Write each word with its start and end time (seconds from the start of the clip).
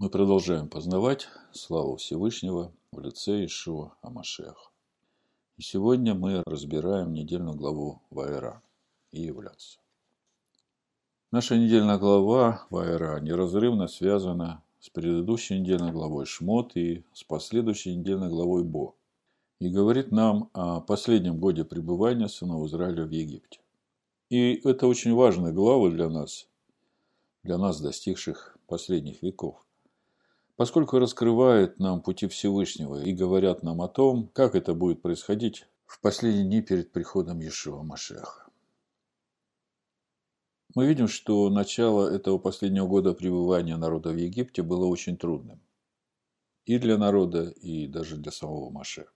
Мы 0.00 0.10
продолжаем 0.10 0.68
познавать 0.68 1.26
славу 1.50 1.96
Всевышнего 1.96 2.72
в 2.92 3.00
лице 3.00 3.44
Ишуа 3.44 3.96
Амашеха. 4.00 4.70
И 5.56 5.62
сегодня 5.62 6.14
мы 6.14 6.44
разбираем 6.46 7.12
недельную 7.12 7.56
главу 7.56 8.00
Вайра 8.10 8.62
и 9.10 9.22
являться. 9.22 9.80
Наша 11.32 11.56
недельная 11.58 11.98
глава 11.98 12.64
Вайра 12.70 13.18
неразрывно 13.18 13.88
связана 13.88 14.62
с 14.78 14.88
предыдущей 14.88 15.58
недельной 15.58 15.90
главой 15.90 16.26
Шмот 16.26 16.76
и 16.76 17.02
с 17.12 17.24
последующей 17.24 17.96
недельной 17.96 18.28
главой 18.28 18.62
Бо. 18.62 18.94
И 19.58 19.68
говорит 19.68 20.12
нам 20.12 20.48
о 20.52 20.80
последнем 20.80 21.40
годе 21.40 21.64
пребывания 21.64 22.28
сынов 22.28 22.64
Израиля 22.68 23.04
в 23.04 23.10
Египте. 23.10 23.58
И 24.30 24.60
это 24.62 24.86
очень 24.86 25.12
важные 25.12 25.52
главы 25.52 25.90
для 25.90 26.08
нас, 26.08 26.46
для 27.42 27.58
нас, 27.58 27.80
достигших 27.80 28.56
последних 28.68 29.22
веков 29.22 29.64
поскольку 30.58 30.98
раскрывает 30.98 31.78
нам 31.78 32.02
пути 32.02 32.26
Всевышнего 32.26 33.00
и 33.00 33.12
говорят 33.12 33.62
нам 33.62 33.80
о 33.80 33.86
том, 33.86 34.28
как 34.32 34.56
это 34.56 34.74
будет 34.74 35.00
происходить 35.00 35.68
в 35.86 36.00
последние 36.00 36.44
дни 36.44 36.62
перед 36.62 36.90
приходом 36.90 37.38
Иешуа 37.38 37.84
Машеха. 37.84 38.50
Мы 40.74 40.88
видим, 40.88 41.06
что 41.06 41.48
начало 41.48 42.08
этого 42.08 42.38
последнего 42.38 42.88
года 42.88 43.14
пребывания 43.14 43.76
народа 43.76 44.10
в 44.10 44.16
Египте 44.16 44.64
было 44.64 44.86
очень 44.86 45.16
трудным. 45.16 45.60
И 46.64 46.78
для 46.78 46.98
народа, 46.98 47.50
и 47.50 47.86
даже 47.86 48.16
для 48.16 48.32
самого 48.32 48.68
Маше. 48.70 49.06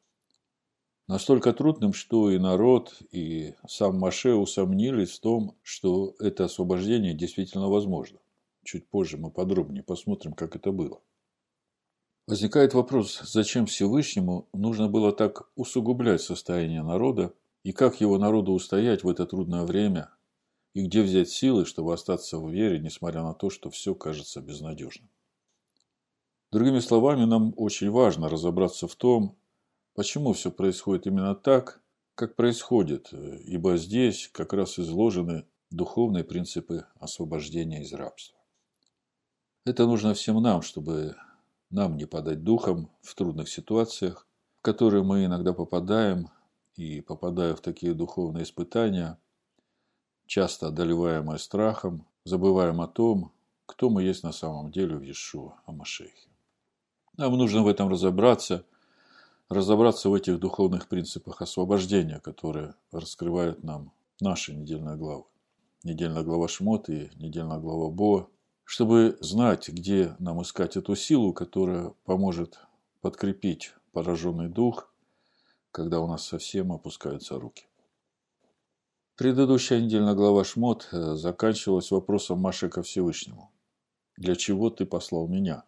Настолько 1.08 1.52
трудным, 1.52 1.92
что 1.92 2.30
и 2.30 2.38
народ, 2.38 3.02
и 3.10 3.54
сам 3.66 3.98
Маше 3.98 4.34
усомнились 4.34 5.10
в 5.10 5.20
том, 5.20 5.56
что 5.62 6.14
это 6.20 6.44
освобождение 6.44 7.14
действительно 7.14 7.68
возможно. 7.68 8.20
Чуть 8.62 8.86
позже 8.86 9.18
мы 9.18 9.32
подробнее 9.32 9.82
посмотрим, 9.82 10.34
как 10.34 10.54
это 10.54 10.70
было. 10.70 11.00
Возникает 12.26 12.72
вопрос, 12.72 13.20
зачем 13.24 13.66
Всевышнему 13.66 14.48
нужно 14.52 14.88
было 14.88 15.12
так 15.12 15.50
усугублять 15.56 16.22
состояние 16.22 16.82
народа, 16.82 17.34
и 17.64 17.72
как 17.72 18.00
его 18.00 18.16
народу 18.16 18.52
устоять 18.52 19.02
в 19.02 19.08
это 19.08 19.26
трудное 19.26 19.64
время, 19.64 20.10
и 20.72 20.84
где 20.84 21.02
взять 21.02 21.30
силы, 21.30 21.66
чтобы 21.66 21.92
остаться 21.92 22.38
в 22.38 22.48
вере, 22.48 22.78
несмотря 22.78 23.22
на 23.22 23.34
то, 23.34 23.50
что 23.50 23.70
все 23.70 23.94
кажется 23.94 24.40
безнадежным. 24.40 25.10
Другими 26.52 26.78
словами, 26.78 27.24
нам 27.24 27.54
очень 27.56 27.90
важно 27.90 28.28
разобраться 28.28 28.86
в 28.86 28.94
том, 28.94 29.36
почему 29.94 30.32
все 30.32 30.52
происходит 30.52 31.06
именно 31.06 31.34
так, 31.34 31.82
как 32.14 32.36
происходит, 32.36 33.12
ибо 33.12 33.76
здесь 33.76 34.28
как 34.32 34.52
раз 34.52 34.78
изложены 34.78 35.46
духовные 35.70 36.22
принципы 36.22 36.86
освобождения 37.00 37.82
из 37.82 37.92
рабства. 37.92 38.38
Это 39.64 39.86
нужно 39.86 40.14
всем 40.14 40.40
нам, 40.42 40.62
чтобы 40.62 41.16
нам 41.72 41.96
не 41.96 42.04
падать 42.04 42.44
духом 42.44 42.90
в 43.00 43.14
трудных 43.14 43.48
ситуациях, 43.48 44.28
в 44.58 44.62
которые 44.62 45.02
мы 45.02 45.24
иногда 45.24 45.52
попадаем, 45.52 46.28
и 46.76 47.00
попадая 47.00 47.54
в 47.54 47.60
такие 47.60 47.94
духовные 47.94 48.44
испытания, 48.44 49.18
часто 50.26 50.68
одолеваемые 50.68 51.38
страхом, 51.38 52.06
забываем 52.24 52.80
о 52.80 52.88
том, 52.88 53.32
кто 53.66 53.90
мы 53.90 54.02
есть 54.02 54.22
на 54.22 54.32
самом 54.32 54.70
деле 54.70 54.96
в 54.96 55.02
Иешуа 55.02 55.60
Амашехе. 55.66 56.28
Нам 57.16 57.36
нужно 57.36 57.62
в 57.62 57.68
этом 57.68 57.88
разобраться, 57.88 58.64
разобраться 59.48 60.08
в 60.08 60.14
этих 60.14 60.38
духовных 60.38 60.88
принципах 60.88 61.42
освобождения, 61.42 62.20
которые 62.20 62.74
раскрывают 62.90 63.62
нам 63.62 63.92
наши 64.20 64.54
недельные 64.54 64.96
главы. 64.96 65.24
Недельная 65.84 66.22
глава 66.22 66.48
Шмот 66.48 66.88
и 66.88 67.10
недельная 67.16 67.58
глава 67.58 67.90
Бо 67.90 68.30
чтобы 68.64 69.16
знать, 69.20 69.68
где 69.68 70.16
нам 70.18 70.42
искать 70.42 70.76
эту 70.76 70.94
силу, 70.96 71.32
которая 71.32 71.94
поможет 72.04 72.60
подкрепить 73.00 73.74
пораженный 73.92 74.48
дух, 74.48 74.92
когда 75.70 76.00
у 76.00 76.06
нас 76.06 76.26
совсем 76.26 76.72
опускаются 76.72 77.38
руки. 77.38 77.66
Предыдущая 79.16 79.80
недельная 79.80 80.14
глава 80.14 80.42
Шмот 80.42 80.88
э, 80.90 81.14
заканчивалась 81.16 81.90
вопросом 81.90 82.38
Маши 82.38 82.68
ко 82.68 82.82
Всевышнему. 82.82 83.52
«Для 84.16 84.34
чего 84.36 84.70
ты 84.70 84.86
послал 84.86 85.28
меня?» 85.28 85.64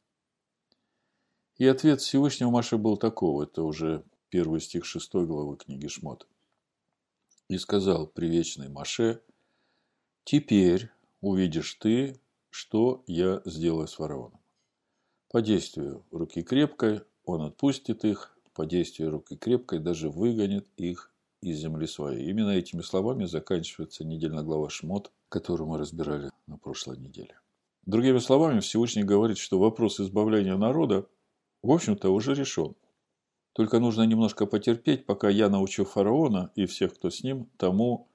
И 1.56 1.66
ответ 1.66 2.00
Всевышнего 2.00 2.50
Маши 2.50 2.78
был 2.78 2.96
такого. 2.96 3.44
Это 3.44 3.62
уже 3.62 4.04
первый 4.28 4.60
стих 4.60 4.84
шестой 4.84 5.26
главы 5.26 5.56
книги 5.56 5.86
Шмот. 5.86 6.26
«И 7.48 7.58
сказал 7.58 8.06
привечный 8.06 8.68
Маше, 8.68 9.22
«Теперь 10.24 10.90
увидишь 11.20 11.74
ты 11.74 12.18
что 12.54 13.02
я 13.08 13.42
сделаю 13.44 13.88
с 13.88 13.94
фараоном. 13.94 14.38
По 15.28 15.42
действию 15.42 16.06
руки 16.12 16.40
крепкой 16.44 17.00
он 17.24 17.42
отпустит 17.42 18.04
их, 18.04 18.38
по 18.54 18.64
действию 18.64 19.10
руки 19.10 19.36
крепкой 19.36 19.80
даже 19.80 20.08
выгонит 20.08 20.68
их 20.76 21.12
из 21.40 21.58
земли 21.58 21.88
своей. 21.88 22.30
Именно 22.30 22.50
этими 22.50 22.82
словами 22.82 23.24
заканчивается 23.24 24.04
недельная 24.04 24.44
глава 24.44 24.70
Шмот, 24.70 25.10
которую 25.30 25.68
мы 25.68 25.78
разбирали 25.78 26.30
на 26.46 26.56
прошлой 26.56 26.96
неделе. 26.96 27.36
Другими 27.86 28.18
словами, 28.18 28.60
Всевышний 28.60 29.02
говорит, 29.02 29.38
что 29.38 29.58
вопрос 29.58 29.98
избавления 29.98 30.56
народа, 30.56 31.08
в 31.60 31.72
общем-то, 31.72 32.10
уже 32.10 32.34
решен. 32.34 32.76
Только 33.52 33.80
нужно 33.80 34.02
немножко 34.02 34.46
потерпеть, 34.46 35.06
пока 35.06 35.28
я 35.28 35.48
научу 35.48 35.84
фараона 35.84 36.52
и 36.54 36.66
всех, 36.66 36.94
кто 36.94 37.10
с 37.10 37.24
ним, 37.24 37.50
тому, 37.56 38.06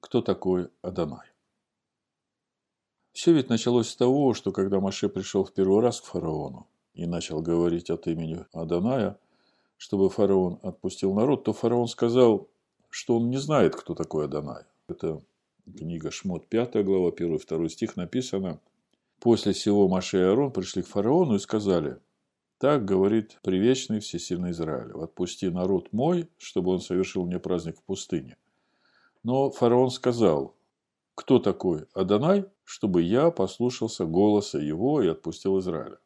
кто 0.00 0.20
такой 0.20 0.68
Адонай. 0.82 1.37
Все 3.12 3.32
ведь 3.32 3.48
началось 3.48 3.88
с 3.88 3.96
того, 3.96 4.34
что 4.34 4.52
когда 4.52 4.80
Маше 4.80 5.08
пришел 5.08 5.44
в 5.44 5.52
первый 5.52 5.80
раз 5.80 6.00
к 6.00 6.04
фараону 6.04 6.66
и 6.94 7.06
начал 7.06 7.42
говорить 7.42 7.90
от 7.90 8.06
имени 8.06 8.44
Аданая, 8.52 9.18
чтобы 9.76 10.10
фараон 10.10 10.58
отпустил 10.62 11.14
народ, 11.14 11.44
то 11.44 11.52
фараон 11.52 11.88
сказал, 11.88 12.48
что 12.90 13.16
он 13.16 13.30
не 13.30 13.38
знает, 13.38 13.76
кто 13.76 13.94
такой 13.94 14.24
Адонай. 14.24 14.64
Это 14.88 15.22
книга 15.76 16.10
Шмот, 16.10 16.48
5 16.48 16.84
глава, 16.84 17.10
1-2 17.10 17.68
стих 17.68 17.96
написано. 17.96 18.60
После 19.20 19.52
всего 19.52 19.88
Маше 19.88 20.18
и 20.18 20.22
Аарон 20.22 20.52
пришли 20.52 20.82
к 20.82 20.88
фараону 20.88 21.34
и 21.34 21.38
сказали, 21.38 21.98
так 22.58 22.84
говорит 22.84 23.38
привечный 23.42 24.00
всесильный 24.00 24.50
Израиль, 24.50 24.92
отпусти 24.92 25.48
народ 25.48 25.92
мой, 25.92 26.28
чтобы 26.38 26.72
он 26.72 26.80
совершил 26.80 27.24
мне 27.24 27.38
праздник 27.38 27.78
в 27.78 27.82
пустыне. 27.82 28.36
Но 29.22 29.50
фараон 29.50 29.90
сказал, 29.90 30.54
кто 31.14 31.38
такой 31.38 31.86
Адонай, 31.94 32.46
чтобы 32.68 33.00
я 33.00 33.30
послушался 33.30 34.04
голоса 34.04 34.58
его 34.58 35.00
и 35.00 35.08
отпустил 35.08 35.58
Израиля. 35.58 35.96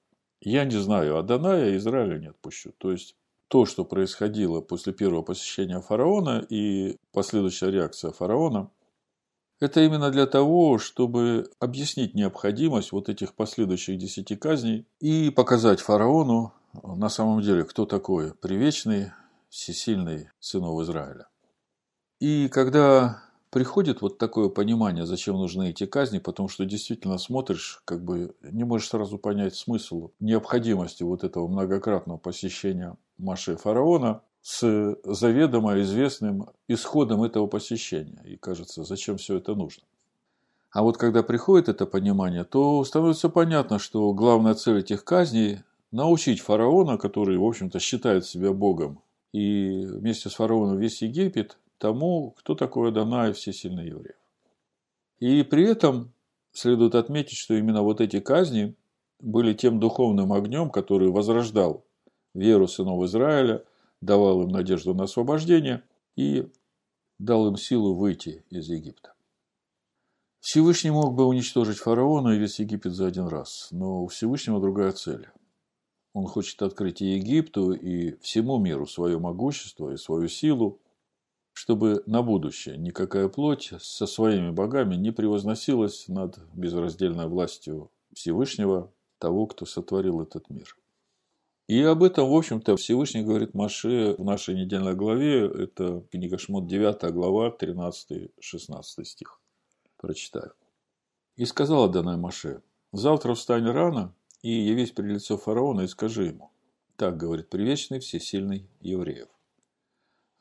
Я 0.41 0.65
не 0.65 0.77
знаю 0.81 1.19
Адоная, 1.19 1.77
Израиля 1.77 2.21
не 2.21 2.29
отпущу. 2.29 2.73
То 2.79 2.93
есть, 2.93 3.17
то, 3.49 3.67
что 3.67 3.85
происходило 3.85 4.61
после 4.61 4.93
первого 4.93 5.23
посещения 5.23 5.81
фараона 5.81 6.47
и 6.49 6.99
последующая 7.13 7.73
реакция 7.73 8.13
фараона, 8.13 8.71
это 9.59 9.81
именно 9.81 10.13
для 10.13 10.27
того, 10.27 10.79
чтобы 10.79 11.51
объяснить 11.59 12.15
необходимость 12.15 12.93
вот 12.93 13.09
этих 13.09 13.35
последующих 13.35 13.99
десяти 13.99 14.37
казней 14.37 14.87
и 15.01 15.31
показать 15.31 15.81
фараону 15.81 16.55
на 16.85 17.09
самом 17.09 17.43
деле, 17.43 17.65
кто 17.65 17.87
такой 17.87 18.35
привечный, 18.35 19.11
всесильный 19.49 20.29
сынов 20.39 20.81
Израиля. 20.83 21.27
И 22.21 22.49
когда 22.49 23.32
приходит 23.53 24.01
вот 24.01 24.17
такое 24.17 24.49
понимание, 24.49 25.05
зачем 25.05 25.37
нужны 25.37 25.71
эти 25.71 25.85
казни, 25.85 26.19
потому 26.19 26.49
что 26.49 26.65
действительно 26.65 27.19
смотришь, 27.19 27.83
как 27.85 28.03
бы 28.03 28.35
не 28.41 28.65
можешь 28.65 28.89
сразу 28.89 29.19
понять 29.19 29.55
смысл 29.55 30.11
необходимости 30.21 31.03
вот 31.03 31.23
этого 31.23 31.47
многократного 31.47 32.17
посещения 32.17 32.97
Маши 33.19 33.57
фараона 33.57 34.23
с 34.41 34.97
заведомо 35.05 35.79
известным 35.83 36.49
исходом 36.67 37.23
этого 37.23 37.47
посещения. 37.47 38.23
И 38.25 38.37
кажется, 38.37 38.85
зачем 38.85 39.19
все 39.19 39.37
это 39.37 39.55
нужно. 39.55 39.85
А 40.71 40.83
вот 40.83 40.97
когда 40.97 41.23
приходит 41.23 41.69
это 41.69 41.85
понимание, 41.85 42.45
то 42.45 42.83
становится 42.85 43.29
понятно, 43.29 43.79
что 43.79 44.15
главная 44.15 44.55
цель 44.55 44.79
этих 44.79 45.05
казней– 45.05 45.59
научить 45.91 46.41
фараона, 46.41 46.97
который, 46.97 47.37
в 47.37 47.45
общем-то, 47.45 47.79
считает 47.81 48.25
себя 48.25 48.55
богом, 48.55 49.03
и 49.35 49.85
вместе 49.85 50.31
с 50.31 50.35
фараоном 50.35 50.79
весь 50.79 51.03
Египет 51.03 51.59
тому, 51.83 52.31
кто 52.39 52.55
такой 52.55 52.91
Адонай 52.91 53.33
всесильный 53.33 53.89
евреев. 53.89 54.15
И 55.19 55.43
при 55.43 55.65
этом 55.65 56.13
следует 56.53 56.95
отметить, 56.95 57.37
что 57.37 57.55
именно 57.55 57.83
вот 57.83 58.01
эти 58.01 58.21
казни 58.21 58.77
были 59.19 59.53
тем 59.53 59.81
духовным 59.81 60.33
огнем, 60.33 60.71
который 60.71 61.11
возрождал 61.11 61.85
веру 62.35 62.69
сынов 62.69 63.03
Израиля, 63.07 63.65
давал 64.01 64.43
им 64.43 64.51
надежду 64.51 64.95
на 64.95 65.05
освобождение 65.05 65.83
и 66.15 66.49
дал 67.19 67.49
им 67.49 67.57
силу 67.57 67.97
выйти 67.97 68.45
из 68.49 68.69
Египта. 68.69 69.15
Всевышний 70.39 70.93
мог 70.93 71.17
бы 71.17 71.27
уничтожить 71.27 71.79
фараона 71.79 72.29
и 72.29 72.39
весь 72.39 72.61
Египет 72.61 72.93
за 72.93 73.09
один 73.09 73.27
раз, 73.27 73.67
но 73.73 74.05
у 74.05 74.07
Всевышнего 74.07 74.61
другая 74.61 74.93
цель. 74.93 75.29
Он 76.13 76.27
хочет 76.27 76.63
открыть 76.63 77.03
и 77.03 77.17
Египту, 77.17 77.73
и 77.73 78.17
всему 78.21 78.59
миру 78.59 78.87
свое 78.87 79.19
могущество 79.19 79.91
и 79.91 79.97
свою 79.97 80.29
силу, 80.29 80.79
чтобы 81.53 82.03
на 82.07 82.23
будущее 82.23 82.77
никакая 82.77 83.29
плоть 83.29 83.73
со 83.81 84.07
своими 84.07 84.51
богами 84.51 84.97
не 84.97 85.11
превозносилась 85.11 86.09
над 86.09 86.39
безраздельной 86.55 87.29
властью 87.29 87.91
Всевышнего, 88.15 88.93
того, 89.19 89.47
кто 89.47 89.67
сотворил 89.67 90.21
этот 90.21 90.51
мир. 90.51 90.77
И 91.69 91.81
об 91.83 92.03
этом, 92.03 92.29
в 92.29 92.35
общем-то, 92.35 92.77
Всевышний 92.77 93.23
говорит 93.23 93.55
Маше 93.55 94.17
в 94.19 94.25
нашей 94.25 94.55
недельной 94.57 94.95
главе. 94.95 95.47
Это 95.47 96.05
книга 96.11 96.39
Шмот 96.39 96.67
9 96.67 97.13
глава, 97.13 97.55
13-16 97.57 98.31
стих. 99.05 99.41
Прочитаю. 99.97 100.53
«И 101.37 101.45
сказала 101.45 101.89
Данай 101.89 102.17
Маше, 102.17 102.63
завтра 102.93 103.35
встань 103.35 103.67
рано 103.67 104.13
и 104.43 104.51
явись 104.51 104.91
при 104.91 105.13
лицо 105.13 105.39
фараона 105.39 105.83
и 105.83 105.87
скажи 105.87 106.25
ему, 106.25 106.51
так 106.97 107.17
говорит 107.17 107.49
привечный 107.49 108.01
всесильный 108.01 108.69
евреев. 108.81 109.29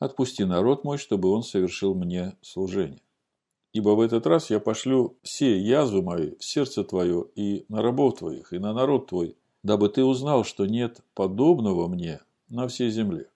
Отпусти 0.02 0.42
народ 0.42 0.82
мой, 0.82 0.98
чтобы 0.98 1.28
он 1.28 1.44
совершил 1.44 1.94
мне 1.94 2.36
служение. 2.40 3.02
Ибо 3.72 3.90
в 3.90 4.00
этот 4.00 4.26
раз 4.26 4.50
я 4.50 4.58
пошлю 4.58 5.16
все 5.22 5.56
язвы 5.56 6.02
мои 6.02 6.34
в 6.40 6.44
сердце 6.44 6.82
твое 6.82 7.26
и 7.36 7.64
на 7.68 7.82
рабов 7.82 8.18
твоих, 8.18 8.52
и 8.52 8.58
на 8.58 8.72
народ 8.72 9.06
твой, 9.06 9.36
дабы 9.62 9.88
ты 9.88 10.02
узнал, 10.02 10.42
что 10.42 10.66
нет 10.66 11.02
подобного 11.14 11.86
мне 11.86 12.18
на 12.48 12.66
всей 12.66 12.90
земле. 12.90 13.28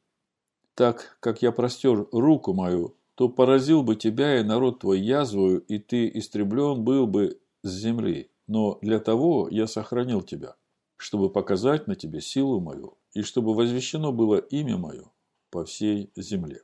Так, 0.74 1.16
как 1.20 1.40
я 1.40 1.52
простер 1.52 2.08
руку 2.10 2.52
мою, 2.52 2.96
то 3.14 3.28
поразил 3.28 3.84
бы 3.84 3.94
тебя 3.94 4.40
и 4.40 4.42
народ 4.42 4.80
твой 4.80 4.98
язвою, 4.98 5.60
и 5.60 5.78
ты 5.78 6.10
истреблен 6.12 6.82
был 6.82 7.06
бы 7.06 7.38
с 7.62 7.70
земли. 7.70 8.28
Но 8.48 8.80
для 8.82 8.98
того 8.98 9.46
я 9.52 9.68
сохранил 9.68 10.20
тебя, 10.20 10.56
чтобы 10.96 11.30
показать 11.30 11.86
на 11.86 11.94
тебе 11.94 12.20
силу 12.20 12.58
мою, 12.58 12.98
и 13.12 13.22
чтобы 13.22 13.54
возвещено 13.54 14.10
было 14.10 14.38
имя 14.38 14.76
мое 14.76 15.04
по 15.50 15.64
всей 15.64 16.10
земле. 16.16 16.62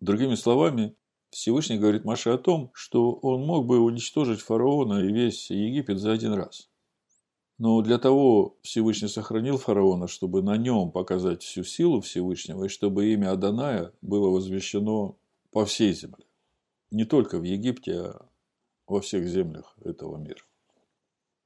Другими 0.00 0.34
словами, 0.34 0.96
Всевышний 1.30 1.78
говорит 1.78 2.04
Маше 2.04 2.30
о 2.30 2.38
том, 2.38 2.70
что 2.72 3.12
он 3.12 3.44
мог 3.44 3.66
бы 3.66 3.80
уничтожить 3.80 4.40
фараона 4.40 5.04
и 5.04 5.12
весь 5.12 5.50
Египет 5.50 5.98
за 5.98 6.12
один 6.12 6.32
раз. 6.32 6.70
Но 7.58 7.82
для 7.82 7.98
того 7.98 8.56
Всевышний 8.62 9.08
сохранил 9.08 9.58
фараона, 9.58 10.06
чтобы 10.06 10.42
на 10.42 10.56
нем 10.56 10.92
показать 10.92 11.42
всю 11.42 11.64
силу 11.64 12.00
Всевышнего, 12.00 12.64
и 12.64 12.68
чтобы 12.68 13.12
имя 13.12 13.32
Аданая 13.32 13.92
было 14.00 14.30
возвещено 14.30 15.18
по 15.50 15.64
всей 15.64 15.92
земле. 15.92 16.24
Не 16.90 17.04
только 17.04 17.38
в 17.38 17.42
Египте, 17.42 18.00
а 18.00 18.28
во 18.86 19.00
всех 19.00 19.26
землях 19.26 19.76
этого 19.84 20.16
мира. 20.16 20.40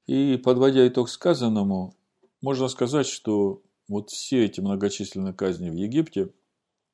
И 0.05 0.37
подводя 0.37 0.87
итог 0.87 1.09
сказанному, 1.09 1.95
можно 2.41 2.67
сказать, 2.67 3.07
что 3.07 3.63
вот 3.93 4.09
все 4.09 4.45
эти 4.45 4.59
многочисленные 4.59 5.33
казни 5.33 5.69
в 5.69 5.75
Египте 5.75 6.29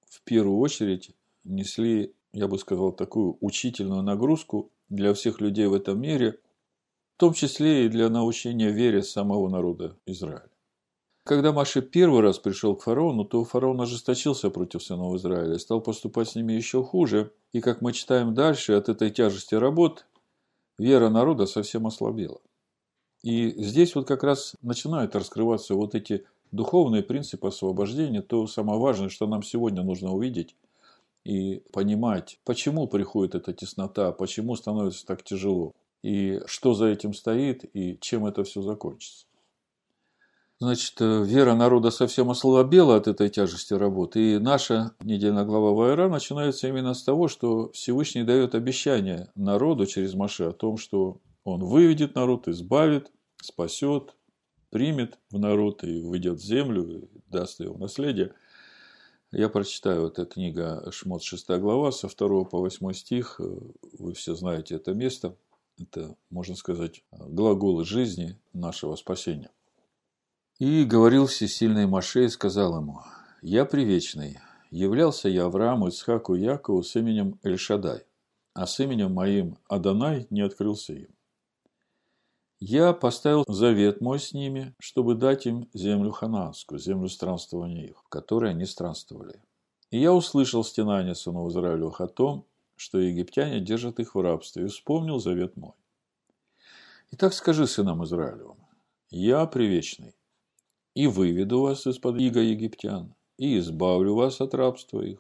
в 0.10 0.22
первую 0.24 0.58
очередь 0.60 1.12
несли, 1.44 2.14
я 2.34 2.48
бы 2.48 2.60
сказал, 2.60 2.92
такую 2.92 3.38
учительную 3.42 4.04
нагрузку 4.04 4.72
для 4.90 5.14
всех 5.14 5.40
людей 5.40 5.68
в 5.68 5.74
этом 5.74 6.00
мире, 6.00 6.40
в 7.16 7.20
том 7.20 7.34
числе 7.34 7.86
и 7.86 7.90
для 7.90 8.10
научения 8.10 8.72
вере 8.72 9.02
самого 9.02 9.50
народа 9.50 9.98
Израиля. 10.06 10.50
Когда 11.24 11.54
Маша 11.54 11.82
первый 11.82 12.22
раз 12.22 12.40
пришел 12.40 12.76
к 12.76 12.84
фараону, 12.84 13.24
то 13.24 13.44
фараон 13.44 13.80
ожесточился 13.82 14.50
против 14.50 14.84
сынов 14.84 15.16
Израиля 15.16 15.60
стал 15.60 15.80
поступать 15.80 16.30
с 16.30 16.36
ними 16.36 16.54
еще 16.54 16.84
хуже. 16.84 17.32
И, 17.54 17.62
как 17.62 17.82
мы 17.82 17.94
читаем 17.94 18.34
дальше, 18.34 18.74
от 18.74 18.90
этой 18.90 19.12
тяжести 19.12 19.56
работ 19.56 20.06
вера 20.78 21.10
народа 21.10 21.46
совсем 21.46 21.86
ослабела. 21.88 22.42
И 23.22 23.50
здесь 23.62 23.96
вот 23.96 24.08
как 24.08 24.24
раз 24.24 24.56
начинают 24.62 25.16
раскрываться 25.16 25.76
вот 25.76 25.94
эти 25.94 26.26
духовные 26.52 27.04
принципы 27.04 27.48
освобождения, 27.48 28.22
то 28.22 28.48
самое 28.48 28.80
важное, 28.80 29.10
что 29.10 29.28
нам 29.28 29.44
сегодня 29.44 29.84
нужно 29.84 30.12
увидеть 30.12 30.56
и 31.26 31.62
понимать, 31.72 32.40
почему 32.46 32.88
приходит 32.88 33.36
эта 33.36 33.54
теснота, 33.54 34.12
почему 34.12 34.56
становится 34.56 35.06
так 35.06 35.24
тяжело, 35.24 35.74
и 36.02 36.42
что 36.46 36.74
за 36.74 36.88
этим 36.88 37.14
стоит, 37.14 37.66
и 37.76 37.98
чем 38.02 38.26
это 38.26 38.44
все 38.44 38.62
закончится. 38.62 39.26
Значит, 40.62 40.96
э, 41.00 41.24
вера 41.24 41.56
народа 41.56 41.90
совсем 41.90 42.30
ослабела 42.30 42.98
от 42.98 43.08
этой 43.08 43.30
тяжести 43.30 43.74
работы. 43.74 44.34
И 44.34 44.38
наша 44.40 44.92
недельная 45.02 45.46
глава 45.46 45.72
Вайра 45.72 46.10
начинается 46.10 46.68
именно 46.68 46.94
с 46.94 47.02
того, 47.02 47.30
что 47.30 47.72
Всевышний 47.72 48.24
дает 48.24 48.56
обещание 48.56 49.30
народу 49.36 49.86
через 49.86 50.16
Маше 50.16 50.44
о 50.44 50.52
том, 50.52 50.76
что 50.76 51.20
он 51.46 51.64
выведет 51.64 52.16
народ, 52.16 52.50
избавит, 52.50 53.10
спасет, 53.42 54.16
примет 54.70 55.18
в 55.32 55.40
народ 55.40 55.84
и 55.84 56.02
выйдет 56.02 56.40
в 56.40 56.44
землю, 56.44 56.84
и 56.84 57.10
даст 57.28 57.60
его 57.60 57.78
наследие. 57.78 58.34
Я 59.32 59.50
прочитаю, 59.50 60.08
это 60.08 60.26
книга 60.26 60.90
Шмот 60.92 61.24
6 61.24 61.50
глава, 61.60 61.92
со 61.92 62.08
2 62.08 62.46
по 62.46 62.60
8 62.60 62.94
стих. 62.94 63.40
Вы 63.40 64.14
все 64.14 64.36
знаете 64.36 64.76
это 64.76 64.94
место. 64.94 65.36
Это, 65.80 66.16
можно 66.30 66.56
сказать, 66.56 67.04
глаголы 67.12 67.86
жизни 67.86 68.38
нашего 68.54 68.96
спасения. 68.96 69.52
И 70.58 70.84
говорил 70.84 71.28
всесильный 71.28 71.86
Маше 71.86 72.26
и 72.26 72.30
сказал 72.30 72.76
ему, 72.82 73.00
«Я 73.42 73.64
привечный, 73.64 74.40
являлся 74.72 75.30
я 75.30 75.46
Аврааму, 75.46 75.88
Исхаку 75.88 76.36
и 76.36 76.42
Якову 76.42 76.84
с 76.84 76.96
именем 76.98 77.40
Эльшадай, 77.44 78.04
а 78.54 78.68
с 78.68 78.80
именем 78.82 79.14
моим 79.14 79.58
Адонай 79.70 80.28
не 80.30 80.42
открылся 80.42 80.94
им. 80.94 81.16
Я 82.62 82.92
поставил 82.92 83.46
завет 83.48 84.02
мой 84.02 84.20
с 84.20 84.34
ними, 84.34 84.76
чтобы 84.80 85.16
дать 85.16 85.46
им 85.46 85.70
землю 85.74 86.12
хананскую, 86.12 86.78
землю 86.78 87.08
странствования 87.08 87.86
их, 87.88 88.04
в 88.04 88.10
которой 88.10 88.52
они 88.52 88.66
странствовали. 88.66 89.42
И 89.92 90.00
я 90.00 90.14
услышал 90.14 90.66
стенание 90.66 91.16
сынов 91.16 91.50
Израилевых 91.52 92.02
о 92.02 92.08
том, 92.08 92.46
что 92.76 93.00
египтяне 93.00 93.62
держат 93.62 94.00
их 94.02 94.14
в 94.14 94.20
рабстве, 94.20 94.66
и 94.66 94.68
вспомнил 94.68 95.20
завет 95.20 95.56
мой. 95.56 95.72
Итак, 97.12 97.34
скажи 97.34 97.66
сынам 97.66 98.04
Израилевым, 98.04 98.58
я 99.10 99.46
привечный, 99.46 100.14
и 100.96 101.08
выведу 101.08 101.62
вас 101.62 101.88
из-под 101.88 102.20
иго 102.20 102.42
египтян, 102.42 103.16
и 103.38 103.58
избавлю 103.58 104.16
вас 104.16 104.42
от 104.42 104.54
рабства 104.54 105.02
их, 105.02 105.20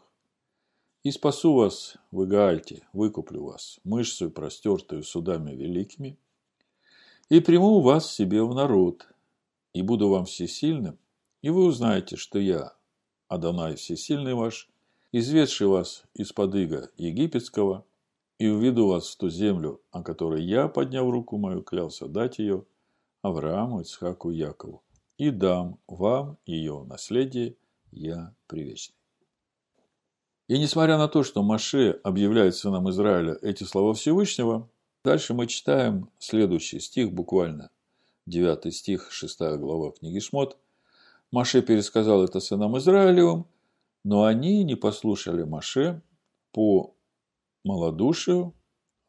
и 1.04 1.12
спасу 1.12 1.54
вас 1.54 1.96
в 2.12 2.26
Игаальте, 2.26 2.86
выкуплю 2.92 3.46
вас, 3.46 3.80
мышцей 3.86 4.30
простертую 4.30 5.04
судами 5.04 5.56
великими, 5.56 6.20
и 7.30 7.40
приму 7.40 7.80
вас 7.82 8.12
себе 8.12 8.44
в 8.44 8.54
народ, 8.54 9.08
и 9.74 9.82
буду 9.82 10.10
вам 10.10 10.26
всесильным, 10.26 10.98
и 11.42 11.50
вы 11.50 11.66
узнаете, 11.66 12.18
что 12.18 12.40
я, 12.40 12.74
Адонай 13.28 13.76
всесильный 13.76 14.34
ваш, 14.34 14.70
изведший 15.12 15.68
вас 15.68 16.04
из-под 16.16 16.56
ига 16.56 16.90
египетского, 16.98 17.86
и 18.40 18.48
уведу 18.48 18.88
вас 18.88 19.10
в 19.10 19.18
ту 19.18 19.30
землю, 19.30 19.82
о 19.92 20.02
которой 20.02 20.44
я, 20.44 20.68
подняв 20.68 21.10
руку 21.10 21.38
мою, 21.38 21.62
клялся 21.62 22.08
дать 22.08 22.40
ее 22.40 22.66
Аврааму, 23.22 23.82
Ицхаку, 23.82 24.30
Якову, 24.30 24.82
и 25.18 25.30
дам 25.30 25.78
вам 25.88 26.38
ее 26.46 26.84
наследие, 26.88 27.58
я 27.92 28.34
привечный. 28.48 28.96
И 30.48 30.58
несмотря 30.58 30.98
на 30.98 31.08
то, 31.08 31.24
что 31.24 31.44
Маше 31.44 32.00
объявляет 32.04 32.56
сынам 32.56 32.90
Израиля 32.90 33.38
эти 33.42 33.66
слова 33.66 33.94
Всевышнего, 33.94 34.68
Дальше 35.10 35.34
мы 35.34 35.48
читаем 35.48 36.08
следующий 36.20 36.80
стих, 36.80 37.12
буквально 37.12 37.72
9 38.28 38.72
стих, 38.72 39.12
6 39.12 39.40
глава 39.58 39.90
книги 39.90 40.20
Шмот. 40.20 40.56
Маше 41.32 41.64
пересказал 41.64 42.24
это 42.24 42.40
сынам 42.40 42.78
Израилевым, 42.78 43.48
но 44.04 44.26
они 44.26 44.64
не 44.64 44.76
послушали 44.76 45.42
Маше 45.42 46.04
по 46.52 46.94
малодушию, 47.64 48.54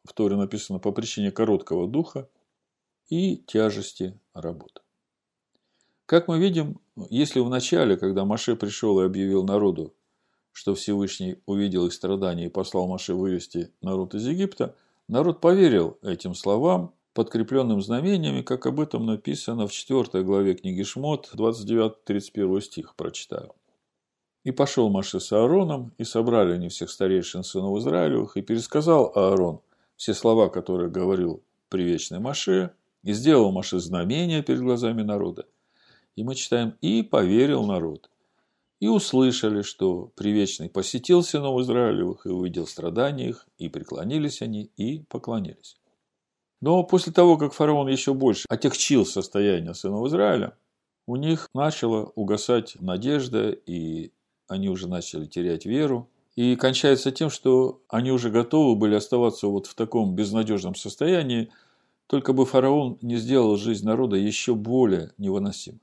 в 0.03 0.13
Торе 0.13 0.37
написано 0.37 0.79
по 0.79 0.91
причине 0.91 1.29
короткого 1.29 1.87
духа 1.87 2.27
и 3.07 3.37
тяжести 3.37 4.19
работы. 4.33 4.81
Как 6.07 6.27
мы 6.27 6.39
видим, 6.39 6.81
если 7.11 7.41
в 7.41 7.49
начале, 7.49 7.95
когда 7.95 8.25
Маше 8.25 8.55
пришел 8.55 8.99
и 9.01 9.05
объявил 9.05 9.43
народу, 9.43 9.93
что 10.51 10.73
Всевышний 10.73 11.39
увидел 11.45 11.85
их 11.85 11.93
страдания 11.93 12.47
и 12.47 12.49
послал 12.49 12.87
Маше 12.87 13.13
вывести 13.13 13.71
народ 13.81 14.15
из 14.15 14.25
Египта– 14.25 14.75
Народ 15.11 15.41
поверил 15.41 15.97
этим 16.03 16.33
словам, 16.33 16.93
подкрепленным 17.13 17.81
знамениями, 17.81 18.43
как 18.43 18.65
об 18.65 18.79
этом 18.79 19.05
написано 19.05 19.67
в 19.67 19.73
4 19.73 20.23
главе 20.23 20.53
книги 20.53 20.83
Шмот, 20.83 21.31
29-31 21.33 22.61
стих, 22.61 22.95
прочитаю. 22.95 23.53
«И 24.45 24.51
пошел 24.51 24.89
Маше 24.89 25.19
с 25.19 25.33
Аароном, 25.33 25.91
и 25.97 26.05
собрали 26.05 26.53
они 26.53 26.69
всех 26.69 26.89
старейшин 26.89 27.43
сынов 27.43 27.77
Израилевых, 27.79 28.37
и 28.37 28.41
пересказал 28.41 29.11
Аарон 29.13 29.59
все 29.97 30.13
слова, 30.13 30.47
которые 30.47 30.89
говорил 30.89 31.43
привечный 31.67 32.19
Маше, 32.19 32.71
и 33.03 33.11
сделал 33.11 33.51
Маше 33.51 33.79
знамения 33.79 34.41
перед 34.41 34.61
глазами 34.61 35.01
народа. 35.01 35.45
И 36.15 36.23
мы 36.23 36.35
читаем, 36.35 36.77
и 36.79 37.03
поверил 37.03 37.65
народ 37.65 38.09
и 38.81 38.87
услышали, 38.87 39.61
что 39.61 40.11
Привечный 40.15 40.67
посетил 40.67 41.23
сынов 41.23 41.61
Израилевых 41.61 42.25
и 42.25 42.29
увидел 42.29 42.65
страдания 42.65 43.29
их, 43.29 43.47
и 43.59 43.69
преклонились 43.69 44.41
они, 44.41 44.71
и 44.75 45.03
поклонились. 45.03 45.77
Но 46.61 46.83
после 46.83 47.13
того, 47.13 47.37
как 47.37 47.53
фараон 47.53 47.87
еще 47.87 48.15
больше 48.15 48.45
отягчил 48.49 49.05
состояние 49.05 49.75
сынов 49.75 50.07
Израиля, 50.07 50.57
у 51.05 51.15
них 51.15 51.47
начала 51.53 52.11
угасать 52.15 52.75
надежда, 52.81 53.51
и 53.51 54.11
они 54.47 54.67
уже 54.67 54.87
начали 54.87 55.27
терять 55.27 55.65
веру. 55.65 56.09
И 56.35 56.55
кончается 56.55 57.11
тем, 57.11 57.29
что 57.29 57.81
они 57.87 58.11
уже 58.11 58.31
готовы 58.31 58.75
были 58.75 58.95
оставаться 58.95 59.45
вот 59.47 59.67
в 59.67 59.75
таком 59.75 60.15
безнадежном 60.15 60.75
состоянии, 60.75 61.51
Только 62.07 62.33
бы 62.33 62.45
фараон 62.45 62.97
не 63.01 63.15
сделал 63.15 63.55
жизнь 63.55 63.85
народа 63.85 64.17
еще 64.17 64.53
более 64.53 65.13
невыносимой. 65.17 65.79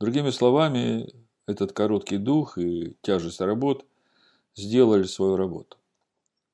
Другими 0.00 0.30
словами, 0.30 1.25
этот 1.46 1.72
короткий 1.72 2.18
дух 2.18 2.58
и 2.58 2.96
тяжесть 3.02 3.40
работ 3.40 3.86
сделали 4.54 5.04
свою 5.04 5.36
работу. 5.36 5.76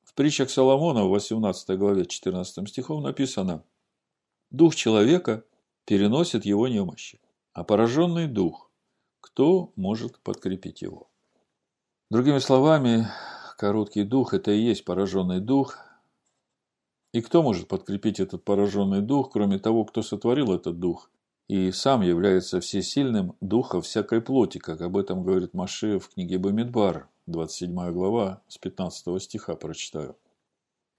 В 0.03 0.13
притчах 0.13 0.49
Соломона 0.49 1.05
в 1.05 1.09
18 1.09 1.77
главе 1.77 2.05
14 2.05 2.69
стихом 2.69 3.01
написано 3.01 3.63
«Дух 4.51 4.75
человека 4.75 5.43
переносит 5.85 6.45
его 6.45 6.67
немощи, 6.67 7.19
а 7.53 7.63
пораженный 7.63 8.27
дух, 8.27 8.69
кто 9.19 9.71
может 9.75 10.19
подкрепить 10.19 10.83
его?» 10.83 11.09
Другими 12.11 12.37
словами, 12.37 13.07
короткий 13.57 14.03
дух– 14.03 14.33
это 14.35 14.51
и 14.51 14.59
есть 14.59 14.85
пораженный 14.85 15.39
дух. 15.39 15.79
И 17.11 17.21
кто 17.21 17.41
может 17.41 17.67
подкрепить 17.67 18.19
этот 18.19 18.43
пораженный 18.43 19.01
дух, 19.01 19.31
кроме 19.31 19.57
того, 19.57 19.85
кто 19.85 20.03
сотворил 20.03 20.53
этот 20.53 20.79
дух 20.79 21.09
и 21.47 21.71
сам 21.71 22.01
является 22.01 22.59
всесильным 22.59 23.35
духом 23.41 23.81
всякой 23.81 24.21
плоти, 24.21 24.57
как 24.57 24.81
об 24.81 24.97
этом 24.97 25.23
говорит 25.23 25.53
Маше 25.53 25.99
в 25.99 26.09
книге 26.09 26.37
Бамидбар, 26.37 27.09
27 27.27 27.91
глава, 27.91 28.41
с 28.47 28.57
15 28.57 29.21
стиха 29.21 29.55
прочитаю. 29.55 30.15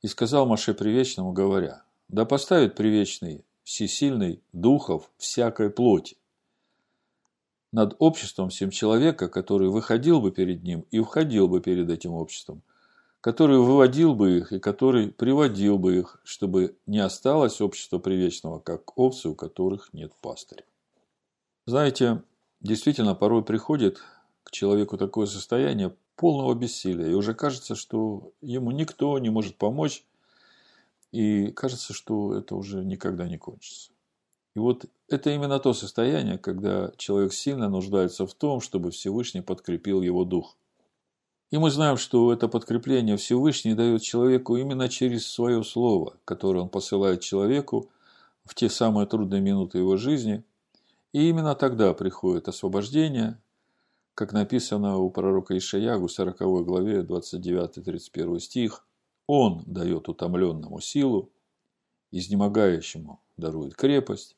«И 0.02 0.06
сказал 0.06 0.46
Маше 0.46 0.74
Привечному, 0.74 1.32
говоря, 1.32 1.82
да 2.08 2.24
поставит 2.24 2.76
Привечный 2.76 3.44
всесильный 3.64 4.42
духов 4.52 5.10
всякой 5.16 5.70
плоти 5.70 6.16
над 7.72 7.96
обществом 7.98 8.50
всем 8.50 8.70
человека, 8.70 9.28
который 9.28 9.68
выходил 9.68 10.20
бы 10.20 10.30
перед 10.30 10.62
ним 10.62 10.86
и 10.92 11.00
входил 11.00 11.48
бы 11.48 11.60
перед 11.60 11.90
этим 11.90 12.12
обществом, 12.12 12.62
который 13.24 13.56
выводил 13.56 14.14
бы 14.14 14.36
их 14.36 14.52
и 14.52 14.60
который 14.60 15.10
приводил 15.10 15.78
бы 15.78 15.96
их, 15.96 16.20
чтобы 16.24 16.76
не 16.84 16.98
осталось 16.98 17.62
общество 17.62 17.98
привечного, 17.98 18.58
как 18.58 18.98
овцы, 18.98 19.30
у 19.30 19.34
которых 19.34 19.94
нет 19.94 20.12
пастыря. 20.20 20.62
Знаете, 21.64 22.22
действительно, 22.60 23.14
порой 23.14 23.42
приходит 23.42 24.02
к 24.42 24.50
человеку 24.50 24.98
такое 24.98 25.24
состояние 25.24 25.96
полного 26.16 26.52
бессилия, 26.52 27.06
и 27.06 27.14
уже 27.14 27.32
кажется, 27.32 27.76
что 27.76 28.34
ему 28.42 28.72
никто 28.72 29.18
не 29.18 29.30
может 29.30 29.56
помочь, 29.56 30.04
и 31.10 31.50
кажется, 31.52 31.94
что 31.94 32.34
это 32.34 32.54
уже 32.56 32.84
никогда 32.84 33.26
не 33.26 33.38
кончится. 33.38 33.90
И 34.54 34.58
вот 34.58 34.84
это 35.08 35.30
именно 35.30 35.58
то 35.60 35.72
состояние, 35.72 36.36
когда 36.36 36.92
человек 36.98 37.32
сильно 37.32 37.70
нуждается 37.70 38.26
в 38.26 38.34
том, 38.34 38.60
чтобы 38.60 38.90
Всевышний 38.90 39.40
подкрепил 39.40 40.02
его 40.02 40.26
дух. 40.26 40.58
И 41.50 41.58
мы 41.58 41.70
знаем, 41.70 41.96
что 41.96 42.32
это 42.32 42.48
подкрепление 42.48 43.16
Всевышний 43.16 43.74
дает 43.74 44.02
человеку 44.02 44.56
именно 44.56 44.88
через 44.88 45.26
свое 45.26 45.62
слово, 45.62 46.16
которое 46.24 46.60
он 46.60 46.68
посылает 46.68 47.20
человеку 47.20 47.90
в 48.44 48.54
те 48.54 48.68
самые 48.68 49.06
трудные 49.06 49.40
минуты 49.40 49.78
его 49.78 49.96
жизни. 49.96 50.44
И 51.12 51.28
именно 51.28 51.54
тогда 51.54 51.94
приходит 51.94 52.48
освобождение, 52.48 53.40
как 54.14 54.32
написано 54.32 54.98
у 54.98 55.10
пророка 55.10 55.56
Ишаягу, 55.56 56.08
40 56.08 56.38
главе, 56.64 57.02
29-31 57.02 58.40
стих. 58.40 58.84
Он 59.26 59.62
дает 59.66 60.08
утомленному 60.08 60.80
силу, 60.80 61.30
изнемогающему 62.10 63.20
дарует 63.36 63.74
крепость, 63.74 64.36